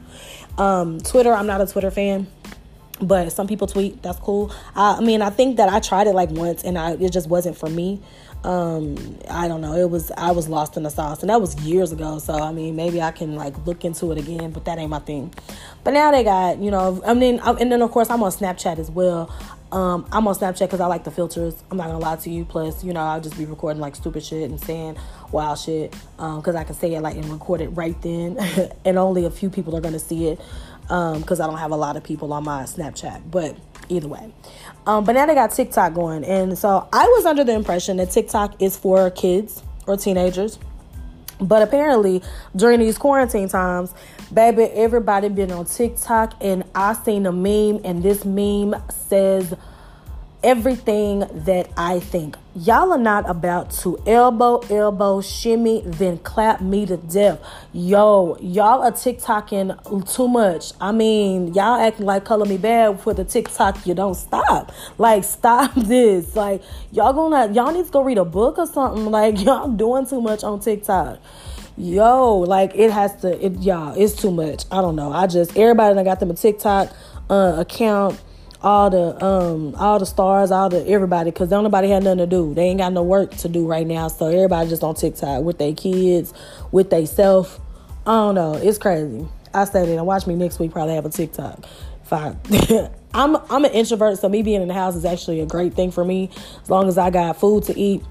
[0.57, 2.27] Um, Twitter, I'm not a Twitter fan
[3.01, 4.51] but some people tweet that's cool.
[4.75, 7.29] I, I, mean i think that i tried it like once and I, it just
[7.29, 8.01] wasn't for me.
[8.43, 9.75] Um i don't know.
[9.75, 12.19] It was i was lost in the sauce and that was years ago.
[12.19, 14.99] So i mean maybe i can like look into it again but that ain't my
[14.99, 15.33] thing.
[15.83, 18.79] But now they got you know i mean and then of course i'm on snapchat
[18.79, 19.31] as well.
[19.71, 21.61] Um, I'm on Snapchat because I like the filters.
[21.69, 22.45] I'm not gonna lie to you.
[22.45, 24.97] Plus, you know, I'll just be recording like stupid shit and saying
[25.31, 28.37] wild shit because um, I can say it like and record it right then,
[28.85, 30.39] and only a few people are gonna see it
[30.87, 33.29] because um, I don't have a lot of people on my Snapchat.
[33.29, 33.57] But
[33.89, 34.33] either way,
[34.85, 38.11] um, but now they got TikTok going, and so I was under the impression that
[38.11, 40.59] TikTok is for kids or teenagers.
[41.39, 42.23] But apparently,
[42.55, 43.93] during these quarantine times,
[44.33, 49.53] baby, everybody been on TikTok, and I seen a meme, and this meme says
[50.43, 52.37] everything that I think.
[52.55, 57.39] Y'all are not about to elbow, elbow, shimmy, then clap me to death.
[57.73, 60.73] Yo, y'all are TikToking too much.
[60.79, 63.85] I mean, y'all acting like color me bad for the TikTok.
[63.85, 64.71] You don't stop.
[64.97, 66.35] Like, stop this.
[66.35, 69.05] Like, y'all gonna, y'all need to go read a book or something.
[69.05, 71.19] Like, y'all doing too much on TikTok
[71.79, 74.65] yo, like it has to, it y'all, it's too much.
[74.71, 75.11] I don't know.
[75.11, 76.91] I just everybody that got them a TikTok
[77.29, 78.19] uh, account
[78.61, 82.27] all the um all the stars, all the everybody, cause don't nobody had nothing to
[82.27, 82.53] do.
[82.53, 85.57] They ain't got no work to do right now, so everybody just on TikTok with
[85.57, 86.33] their kids,
[86.71, 87.59] with they self.
[88.05, 88.53] I don't know.
[88.55, 89.27] It's crazy.
[89.53, 91.65] I said it and watch me next week probably have a TikTok.
[92.03, 92.39] Fine.
[93.13, 95.91] I'm I'm an introvert, so me being in the house is actually a great thing
[95.91, 96.29] for me.
[96.61, 98.03] As long as I got food to eat,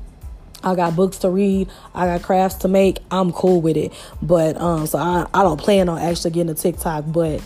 [0.63, 3.93] I got books to read, I got crafts to make, I'm cool with it.
[4.21, 7.41] But um so I, I don't plan on actually getting a TikTok, but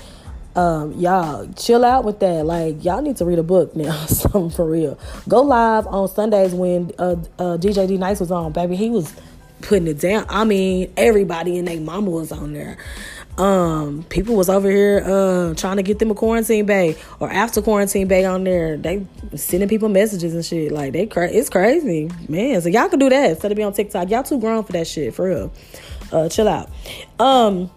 [0.61, 2.45] um, y'all chill out with that.
[2.45, 4.99] Like y'all need to read a book now, something for real.
[5.29, 8.77] Go live on Sundays when uh, uh, DJ D-Nice was on, baby.
[8.77, 9.15] He was
[9.63, 10.27] putting it down.
[10.29, 12.79] I mean, everybody and their mama was on there.
[13.39, 17.63] Um, people was over here uh trying to get them a quarantine bay or after
[17.63, 18.77] quarantine bay on there.
[18.77, 20.73] They sending people messages and shit.
[20.73, 22.61] Like they cra- it's crazy, man.
[22.61, 24.11] So y'all can do that instead of be on TikTok.
[24.11, 25.53] Y'all too grown for that shit, for real.
[26.13, 26.69] Uh, chill out.
[27.19, 27.71] Um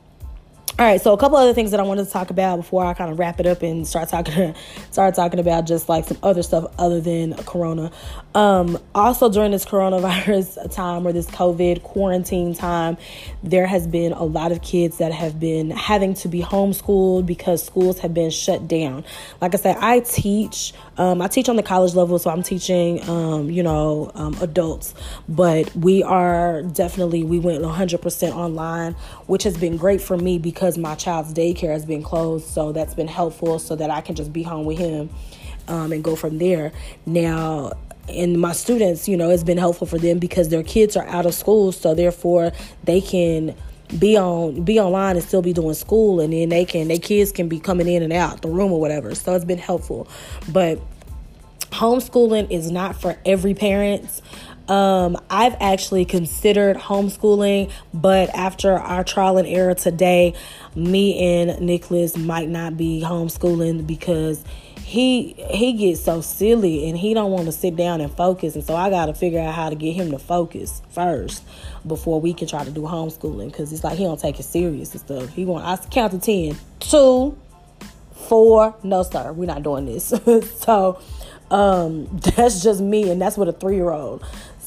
[0.80, 2.96] all right, so a couple other things that I wanted to talk about before I
[2.96, 4.56] kind of wrap it up and start talking
[4.92, 7.92] start talking about just like some other stuff other than corona.
[8.36, 12.98] Um, also during this coronavirus time or this COVID quarantine time,
[13.44, 17.64] there has been a lot of kids that have been having to be homeschooled because
[17.64, 19.04] schools have been shut down.
[19.40, 23.08] Like I said, I teach um, I teach on the college level, so I'm teaching,
[23.10, 24.94] um, you know, um, adults.
[25.28, 28.94] But we are definitely, we went 100% online,
[29.26, 32.48] which has been great for me because my child's daycare has been closed.
[32.48, 35.10] So that's been helpful so that I can just be home with him
[35.68, 36.72] um, and go from there.
[37.06, 37.74] Now,
[38.10, 41.26] and my students, you know, it's been helpful for them because their kids are out
[41.26, 42.52] of school, so therefore
[42.84, 43.56] they can
[44.00, 47.32] be on be online and still be doing school and then they can their kids
[47.32, 49.14] can be coming in and out the room or whatever.
[49.16, 50.08] So it's been helpful.
[50.50, 50.80] But
[51.72, 54.22] homeschooling is not for every parent
[54.68, 60.34] um, I've actually considered homeschooling, but after our trial and error today,
[60.76, 64.44] me and Nicholas might not be homeschooling because
[64.94, 68.56] he he gets so silly and he don't want to sit down and focus.
[68.56, 71.44] And so i got to figure out how to get him to focus first
[71.88, 74.92] before we can try to do homeschooling because it's like he don't take it serious
[74.92, 75.30] and stuff.
[75.30, 76.58] He want i count to ten.
[76.80, 77.38] Two
[78.14, 80.14] four no sir we're not doing this.
[80.60, 81.00] So
[81.50, 84.24] um that's just me and that's with a three-year-old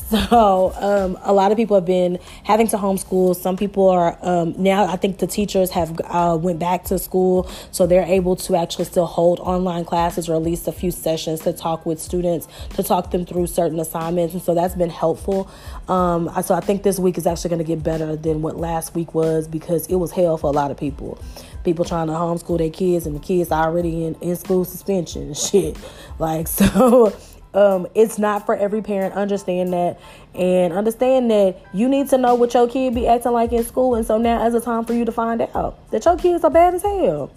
[0.10, 3.34] so um, a lot of people have been having to homeschool.
[3.34, 4.84] Some people are um, now.
[4.84, 8.84] I think the teachers have uh, went back to school, so they're able to actually
[8.84, 12.84] still hold online classes or at least a few sessions to talk with students to
[12.84, 15.50] talk them through certain assignments, and so that's been helpful.
[15.88, 18.94] Um, so I think this week is actually going to get better than what last
[18.94, 21.18] week was because it was hell for a lot of people
[21.64, 25.76] people trying to homeschool their kids and the kids already in, in school suspension shit
[26.20, 27.12] like so
[27.56, 29.14] um, it's not for every parent.
[29.14, 29.98] Understand that,
[30.34, 33.94] and understand that you need to know what your kid be acting like in school.
[33.94, 36.50] And so now is a time for you to find out that your kids are
[36.50, 37.32] bad as hell,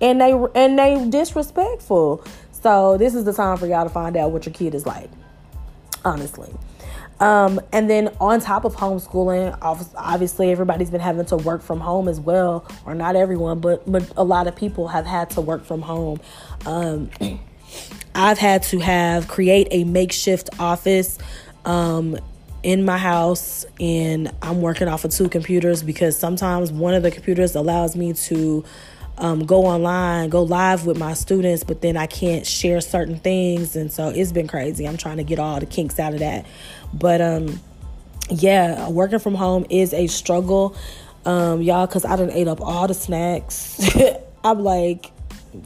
[0.00, 2.22] and they and they disrespectful.
[2.50, 5.10] So this is the time for y'all to find out what your kid is like.
[6.04, 6.52] Honestly.
[7.18, 12.08] Um, and then on top of homeschooling, obviously everybody's been having to work from home
[12.08, 15.64] as well, or not everyone, but but a lot of people have had to work
[15.64, 16.20] from home.
[16.66, 17.10] Um,
[18.14, 21.18] I've had to have create a makeshift office
[21.64, 22.18] um,
[22.62, 27.10] in my house, and I'm working off of two computers because sometimes one of the
[27.10, 28.64] computers allows me to
[29.18, 33.76] um, go online, go live with my students, but then I can't share certain things,
[33.76, 34.86] and so it's been crazy.
[34.86, 36.46] I'm trying to get all the kinks out of that,
[36.92, 37.60] but um,
[38.30, 40.76] yeah, working from home is a struggle,
[41.24, 43.80] um, y'all, because I done ate up all the snacks.
[44.44, 45.12] I'm like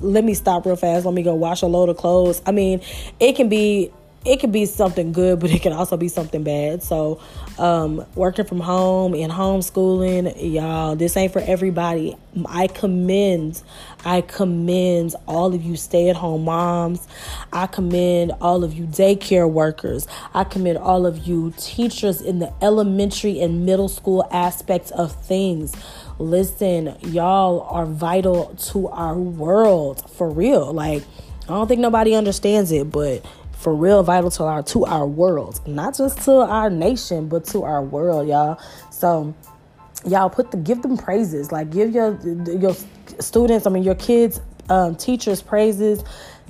[0.00, 1.06] let me stop real fast.
[1.06, 2.42] Let me go wash a load of clothes.
[2.46, 2.80] I mean,
[3.20, 3.92] it can be
[4.26, 6.82] it can be something good, but it can also be something bad.
[6.82, 7.20] So,
[7.58, 12.16] um, working from home and homeschooling, y'all, this ain't for everybody.
[12.46, 13.62] I commend,
[14.04, 17.06] I commend all of you stay at home moms.
[17.52, 20.08] I commend all of you daycare workers.
[20.34, 25.72] I commend all of you teachers in the elementary and middle school aspects of things.
[26.18, 30.72] Listen, y'all are vital to our world for real.
[30.72, 31.02] Like,
[31.44, 35.60] I don't think nobody understands it, but for real vital to our to our world,
[35.66, 38.60] not just to our nation, but to our world, y'all.
[38.90, 39.34] So
[40.06, 42.74] y'all put the give them praises, like give your your
[43.18, 46.04] students, I mean your kids, um, teachers praises.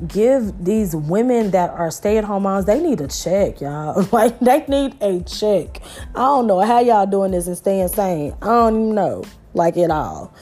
[0.07, 4.07] Give these women that are stay at home moms, they need a check, y'all.
[4.13, 5.81] Like they need a check.
[6.15, 8.35] I don't know how y'all doing this and staying sane.
[8.43, 9.25] I don't even know,
[9.57, 10.33] like at all.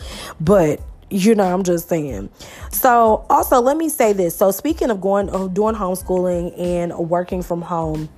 [0.41, 2.29] But you know, I'm just saying.
[2.71, 4.35] So, also, let me say this.
[4.37, 8.09] So, speaking of going, of doing homeschooling and working from home,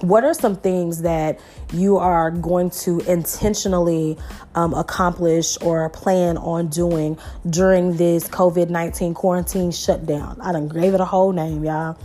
[0.00, 1.40] what are some things that
[1.72, 4.16] you are going to intentionally
[4.54, 10.38] um, accomplish or plan on doing during this COVID 19 quarantine shutdown?
[10.40, 11.98] I done gave it a whole name, y'all.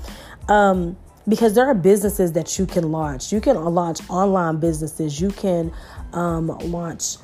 [0.48, 3.32] Um, because there are businesses that you can launch.
[3.32, 5.22] You can launch online businesses.
[5.22, 5.72] You can
[6.14, 7.18] um, launch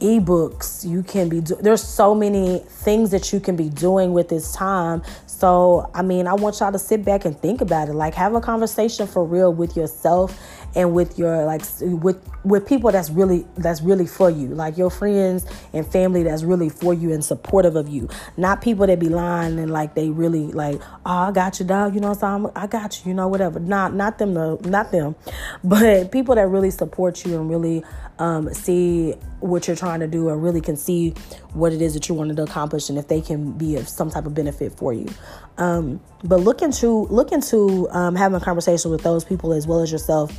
[0.00, 4.28] ebooks you can be do- there's so many things that you can be doing with
[4.28, 5.02] this time.
[5.26, 7.92] So i mean i want y'all to sit back and think about it.
[7.92, 10.40] Like have a conversation for real with yourself
[10.74, 14.48] and with your like with with people that's really that's really for you.
[14.48, 18.08] Like your friends and family that's really for you and supportive of you.
[18.36, 21.94] Not people that be lying and like they really like oh i got you dog
[21.94, 22.52] you know what I'm, saying?
[22.56, 23.60] I got you you know whatever.
[23.60, 25.14] Not not them though not them.
[25.64, 27.84] But people that really support you and really
[28.18, 31.10] um, see what you're trying to do or really can see
[31.52, 34.10] what it is that you wanted to accomplish and if they can be of some
[34.10, 35.08] type of benefit for you.
[35.56, 39.80] Um, but look into look into um, having a conversation with those people as well
[39.80, 40.36] as yourself.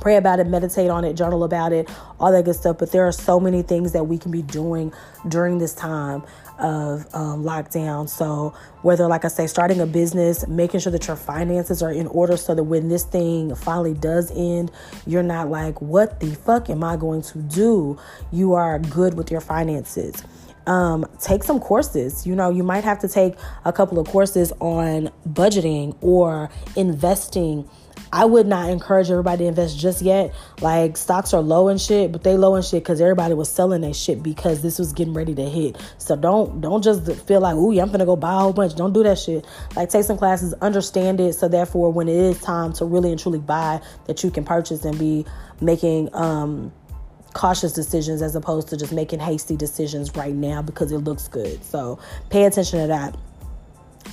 [0.00, 1.88] Pray about it, meditate on it, journal about it,
[2.20, 2.76] all that good stuff.
[2.78, 4.92] But there are so many things that we can be doing
[5.26, 6.22] during this time
[6.58, 8.08] of um, lockdown.
[8.08, 12.06] So, whether, like I say, starting a business, making sure that your finances are in
[12.08, 14.70] order so that when this thing finally does end,
[15.06, 17.98] you're not like, what the fuck am I going to do?
[18.32, 20.22] You are good with your finances.
[20.66, 22.26] Um, take some courses.
[22.26, 23.34] You know, you might have to take
[23.64, 27.68] a couple of courses on budgeting or investing
[28.16, 30.34] I would not encourage everybody to invest just yet.
[30.62, 33.82] Like stocks are low and shit, but they low and shit because everybody was selling
[33.82, 35.76] that shit because this was getting ready to hit.
[35.98, 38.74] So don't don't just feel like, ooh, yeah, I'm gonna go buy a whole bunch.
[38.74, 39.44] Don't do that shit.
[39.76, 43.20] Like take some classes, understand it, so therefore when it is time to really and
[43.20, 45.26] truly buy, that you can purchase and be
[45.60, 46.72] making um
[47.34, 51.62] cautious decisions as opposed to just making hasty decisions right now because it looks good.
[51.62, 51.98] So
[52.30, 53.14] pay attention to that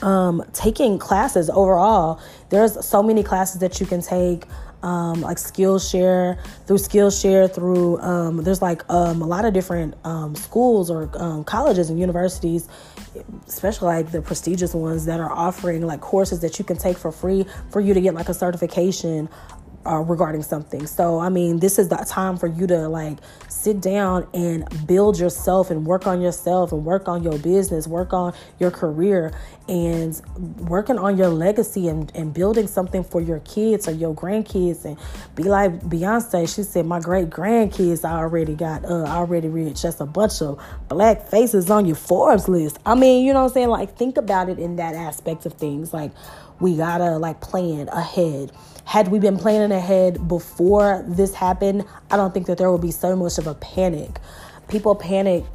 [0.04, 2.20] um, taking classes overall.
[2.50, 4.46] There's so many classes that you can take.
[4.84, 6.38] Um, like Skillshare,
[6.68, 11.46] through Skillshare, through um, there's like um, a lot of different um, schools or um,
[11.46, 12.68] colleges and universities,
[13.48, 17.14] especially like the prestigious ones that are offering like courses that you can take for
[17.14, 19.30] free for you to get like a certification
[19.86, 20.88] uh, regarding something.
[20.88, 23.18] So, I mean, this is the time for you to like
[23.48, 28.14] sit down and build yourself and work on yourself and work on your business, work
[28.14, 29.34] on your career,
[29.68, 30.22] and
[30.60, 34.86] working on your legacy and, and building something for your kids or your grandkids.
[34.86, 34.98] And
[35.36, 39.82] be like Beyonce, she said, My great grandkids I already got uh, already rich.
[39.82, 42.80] That's a bunch of black faces on your Forbes list.
[42.86, 43.70] I mean, you know what I'm saying?
[43.70, 45.94] Like, think about it in that aspect of things.
[45.94, 46.12] Like,
[46.60, 48.52] we gotta like plan ahead
[48.86, 52.92] had we been planning ahead before this happened, I don't think that there would be
[52.92, 54.20] so much of a panic.
[54.68, 55.46] People panic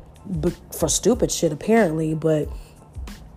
[0.76, 2.48] for stupid shit, apparently, but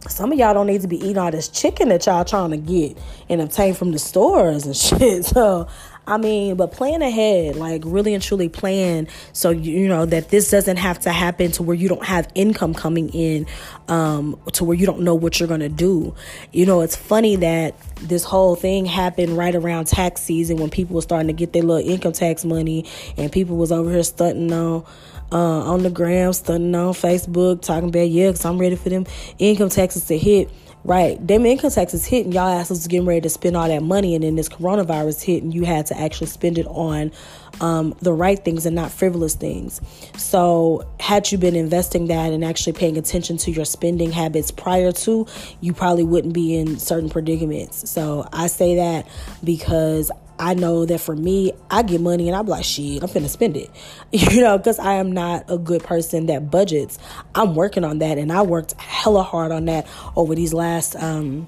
[0.08, 2.58] some of y'all don't need to be eating all this chicken that y'all trying to
[2.58, 2.98] get
[3.30, 5.26] and obtain from the stores and shit.
[5.26, 5.68] So
[6.08, 10.50] I mean, but plan ahead, like really and truly plan so you know that this
[10.50, 13.46] doesn't have to happen to where you don't have income coming in,
[13.88, 16.16] um, to where you don't know what you're gonna do.
[16.52, 20.96] You know, it's funny that this whole thing happened right around tax season when people
[20.96, 22.86] were starting to get their little income tax money
[23.16, 24.84] and people was over here stunting on
[25.32, 29.06] uh, on the gram, stunting on Facebook, talking about yeah, cause I'm ready for them
[29.38, 30.50] income taxes to hit.
[30.84, 31.26] Right.
[31.26, 34.24] Them income taxes hit and y'all asses getting ready to spend all that money and
[34.24, 37.12] then this coronavirus hit and you had to actually spend it on
[37.60, 39.80] um, the right things and not frivolous things.
[40.18, 44.92] So had you been investing that and actually paying attention to your spending habits prior
[44.92, 45.28] to,
[45.60, 47.88] you probably wouldn't be in certain predicaments.
[47.90, 49.08] So I say that
[49.44, 50.10] because
[50.40, 53.58] I know that for me, I get money and I'm like, shit, I'm finna spend
[53.58, 53.70] it.
[54.12, 56.98] You know, because I am not a good person that budgets.
[57.36, 61.48] I'm working on that and I worked hella hard on that over these last um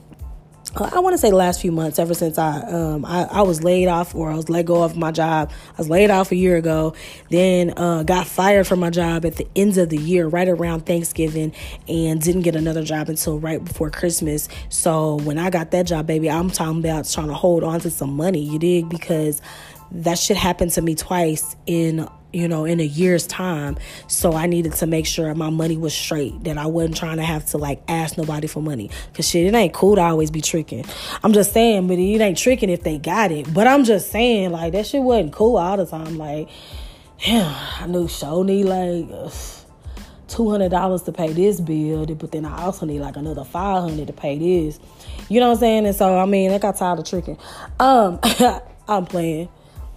[0.75, 3.63] I want to say the last few months, ever since I, um, I, I was
[3.63, 5.51] laid off or I was let go of my job.
[5.69, 6.95] I was laid off a year ago,
[7.29, 10.87] then uh, got fired from my job at the end of the year, right around
[10.87, 11.53] Thanksgiving,
[11.87, 14.49] and didn't get another job until right before Christmas.
[14.69, 17.91] So when I got that job, baby, I'm talking about trying to hold on to
[17.91, 18.39] some money.
[18.39, 18.89] You dig?
[18.89, 19.43] Because
[19.91, 23.77] that shit happened to me twice in you know, in a year's time.
[24.07, 27.23] So I needed to make sure my money was straight, that I wasn't trying to
[27.23, 28.89] have to like ask nobody for money.
[29.13, 30.83] Cause shit, it ain't cool to always be tricking.
[31.23, 33.53] I'm just saying, but it ain't tricking if they got it.
[33.53, 36.17] But I'm just saying, like, that shit wasn't cool all the time.
[36.17, 36.49] Like,
[37.19, 39.31] yeah, I knew show need like
[40.27, 43.83] two hundred dollars to pay this bill, but then I also need like another five
[43.83, 44.79] hundred to pay this.
[45.29, 45.85] You know what I'm saying?
[45.85, 47.37] And so I mean, I got tired of tricking.
[47.79, 48.19] Um,
[48.87, 49.49] I'm playing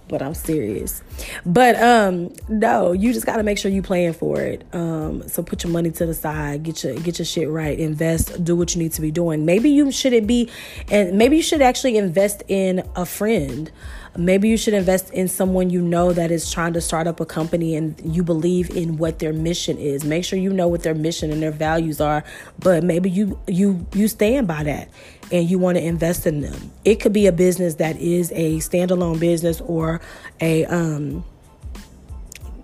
[0.07, 1.01] but I'm serious.
[1.45, 4.65] But um no, you just got to make sure you plan for it.
[4.73, 8.43] Um so put your money to the side, get your get your shit right, invest,
[8.43, 9.45] do what you need to be doing.
[9.45, 10.49] Maybe you shouldn't be
[10.89, 13.71] and maybe you should actually invest in a friend.
[14.17, 17.25] Maybe you should invest in someone you know that is trying to start up a
[17.25, 20.03] company and you believe in what their mission is.
[20.03, 22.23] Make sure you know what their mission and their values are,
[22.57, 24.89] but maybe you you you stand by that
[25.31, 26.71] and you want to invest in them.
[26.83, 30.01] It could be a business that is a standalone business or
[30.41, 31.23] a um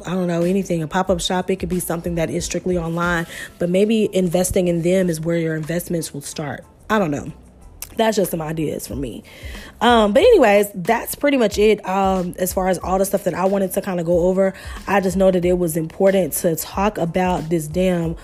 [0.08, 1.52] I don't know anything, a pop up shop.
[1.52, 3.28] It could be something that is strictly online,
[3.60, 6.66] but maybe investing in them is where your investments will start.
[6.90, 7.32] I don't know
[7.96, 9.24] that's just some ideas for me.
[9.82, 11.86] Um, but anyways, that's pretty much it.
[11.88, 14.54] Um, as far as all the stuff that I wanted to kind of go over,
[14.88, 18.16] I just know that it was important to talk about this damn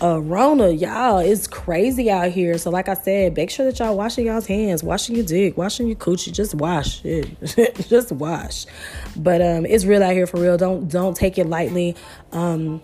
[0.00, 1.18] uh, Rona, y'all.
[1.18, 2.58] It's crazy out here.
[2.58, 5.88] So, like I said, make sure that y'all washing y'all's hands, washing your dick, washing
[5.88, 6.32] your coochie.
[6.32, 7.28] Just wash it,
[7.88, 8.66] just wash.
[9.16, 10.56] But um, it's real out here for real.
[10.56, 11.96] Don't don't take it lightly.
[12.32, 12.80] Um,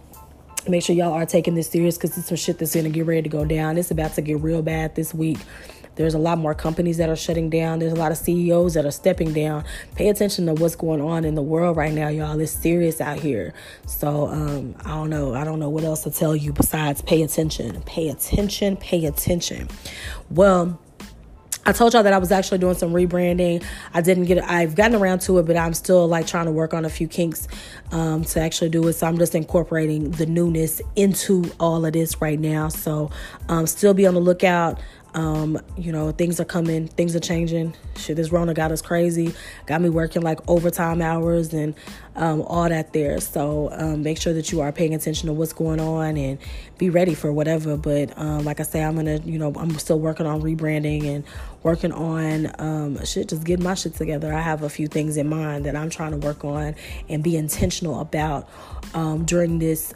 [0.69, 3.23] make sure y'all are taking this serious because it's some shit that's gonna get ready
[3.23, 3.79] to go down.
[3.79, 5.39] It's about to get real bad this week.
[5.97, 7.79] There's a lot more companies that are shutting down.
[7.79, 9.65] There's a lot of CEOs that are stepping down.
[9.95, 12.39] Pay attention to what's going on in the world right now, y'all.
[12.41, 13.55] It's serious out here.
[13.87, 15.35] So um, I don't know.
[15.35, 17.81] I don't know what else to tell you besides pay attention.
[17.83, 18.77] Pay attention.
[18.77, 19.69] Pay attention.
[20.31, 20.81] Well.
[21.67, 23.65] I told y'all that I was actually doing some rebranding.
[23.95, 24.45] I didn't get it.
[24.45, 27.09] I've gotten around to it, but I'm still like trying to work on a few
[27.09, 27.49] kinks
[27.91, 28.93] um, to actually do it.
[28.93, 32.69] So I'm just incorporating the newness into all of this right now.
[32.69, 33.11] So
[33.49, 34.79] um, still be on the lookout
[35.15, 37.75] Um, you know, things are coming, things are changing.
[37.97, 39.35] Shit, this Rona got us crazy.
[39.67, 41.75] Got me working like overtime hours and
[42.17, 43.21] um, all that there.
[43.21, 46.39] So um, make sure that you are paying attention to what's going on and
[46.79, 47.77] be ready for whatever.
[47.77, 51.25] But um, like I say, I'm gonna, you know, I'm still working on rebranding and
[51.63, 54.33] working on um, shit, just getting my shit together.
[54.35, 56.75] I have a few things in mind that I'm trying to work on
[57.09, 58.49] and be intentional about
[58.95, 59.93] um, during this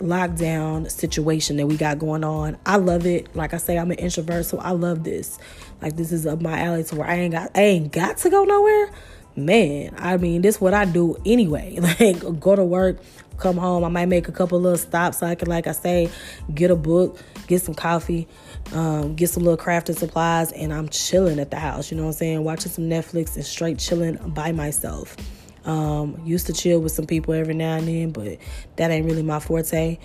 [0.00, 2.56] lockdown situation that we got going on.
[2.66, 3.34] I love it.
[3.36, 5.38] Like I say, I'm an introvert, so I love this.
[5.80, 8.30] Like this is up my alley to where I ain't got I ain't got to
[8.30, 8.90] go nowhere.
[9.36, 11.78] Man, I mean, this what I do anyway.
[12.00, 12.98] Like go to work,
[13.38, 13.84] come home.
[13.84, 16.10] I might make a couple little stops so I can, like I say,
[16.54, 18.28] get a book, get some coffee,
[18.72, 21.90] um, get some little crafting supplies, and I'm chilling at the house.
[21.90, 22.44] You know what I'm saying?
[22.44, 25.16] Watching some Netflix and straight chilling by myself.
[25.64, 28.38] Um, used to chill with some people every now and then, but
[28.76, 29.98] that ain't really my forte.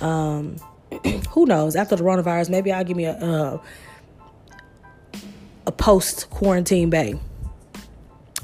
[0.00, 0.56] Um,
[1.30, 1.76] who knows?
[1.76, 3.62] After the coronavirus, maybe I'll give me a uh,
[5.66, 7.14] a post quarantine bay.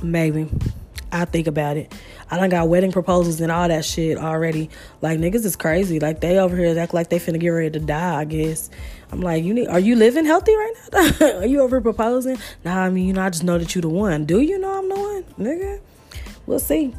[0.03, 0.49] Maybe
[1.11, 1.93] I think about it.
[2.31, 4.69] I done got wedding proposals and all that shit already.
[5.01, 5.99] Like niggas is crazy.
[5.99, 8.21] Like they over here act like they finna get ready to die.
[8.21, 8.71] I guess.
[9.11, 9.69] I'm like, you need.
[9.69, 11.27] Are you living healthy right now?
[11.39, 12.39] are you over proposing?
[12.65, 14.27] Nah, I mean, you know, I just know that you the one.
[14.27, 15.81] Do you know I'm the one, nigga?
[16.49, 16.95] We'll see.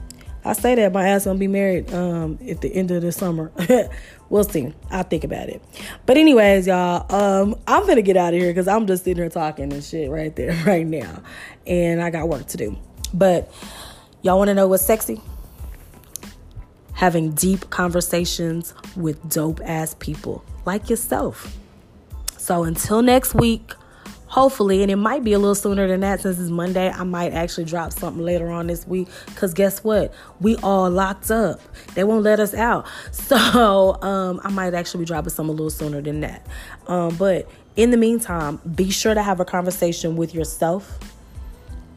[0.45, 3.51] I say that my ass gonna be married um, at the end of the summer.
[4.29, 4.73] we'll see.
[4.89, 5.61] I'll think about it.
[6.05, 9.29] But anyways, y'all, um, I'm gonna get out of here because I'm just sitting here
[9.29, 11.21] talking and shit right there, right now,
[11.67, 12.77] and I got work to do.
[13.13, 13.51] But
[14.21, 15.19] y'all want to know what's sexy?
[16.93, 21.57] Having deep conversations with dope ass people like yourself.
[22.37, 23.73] So until next week
[24.29, 26.21] hopefully and it might be a little sooner than that.
[26.21, 29.07] Since it's monday i might actually drop something later on this week.
[29.25, 30.13] Because guess what?
[30.39, 31.59] We all locked up.
[31.95, 32.87] They won't let us out.
[33.11, 36.45] So um, i might actually be dropping some a little sooner than that.
[36.87, 40.99] Um, but in the meantime be sure to have a conversation with yourself.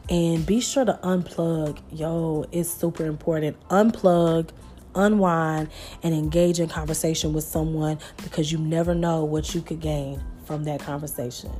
[0.09, 1.79] And be sure to unplug.
[1.91, 3.57] Yo it's super important.
[3.69, 4.49] Unplug
[4.95, 5.69] unwind
[6.03, 10.65] and engage in conversation with someone because you never know what you could gain from
[10.65, 11.51] that conversation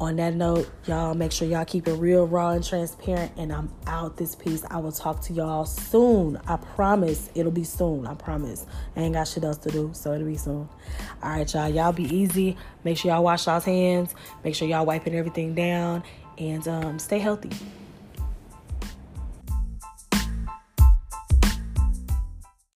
[0.00, 3.32] on that note, y'all make sure y'all keep it real, raw, and transparent.
[3.36, 4.64] And I'm out this piece.
[4.70, 6.40] I will talk to y'all soon.
[6.46, 8.06] I promise it'll be soon.
[8.06, 8.66] I promise.
[8.96, 10.68] I ain't got shit else to do, so it'll be soon.
[11.22, 11.68] All right, y'all.
[11.68, 12.56] Y'all be easy.
[12.84, 14.14] Make sure y'all wash y'all's hands.
[14.44, 16.04] Make sure y'all wiping everything down.
[16.38, 17.50] And um, stay healthy.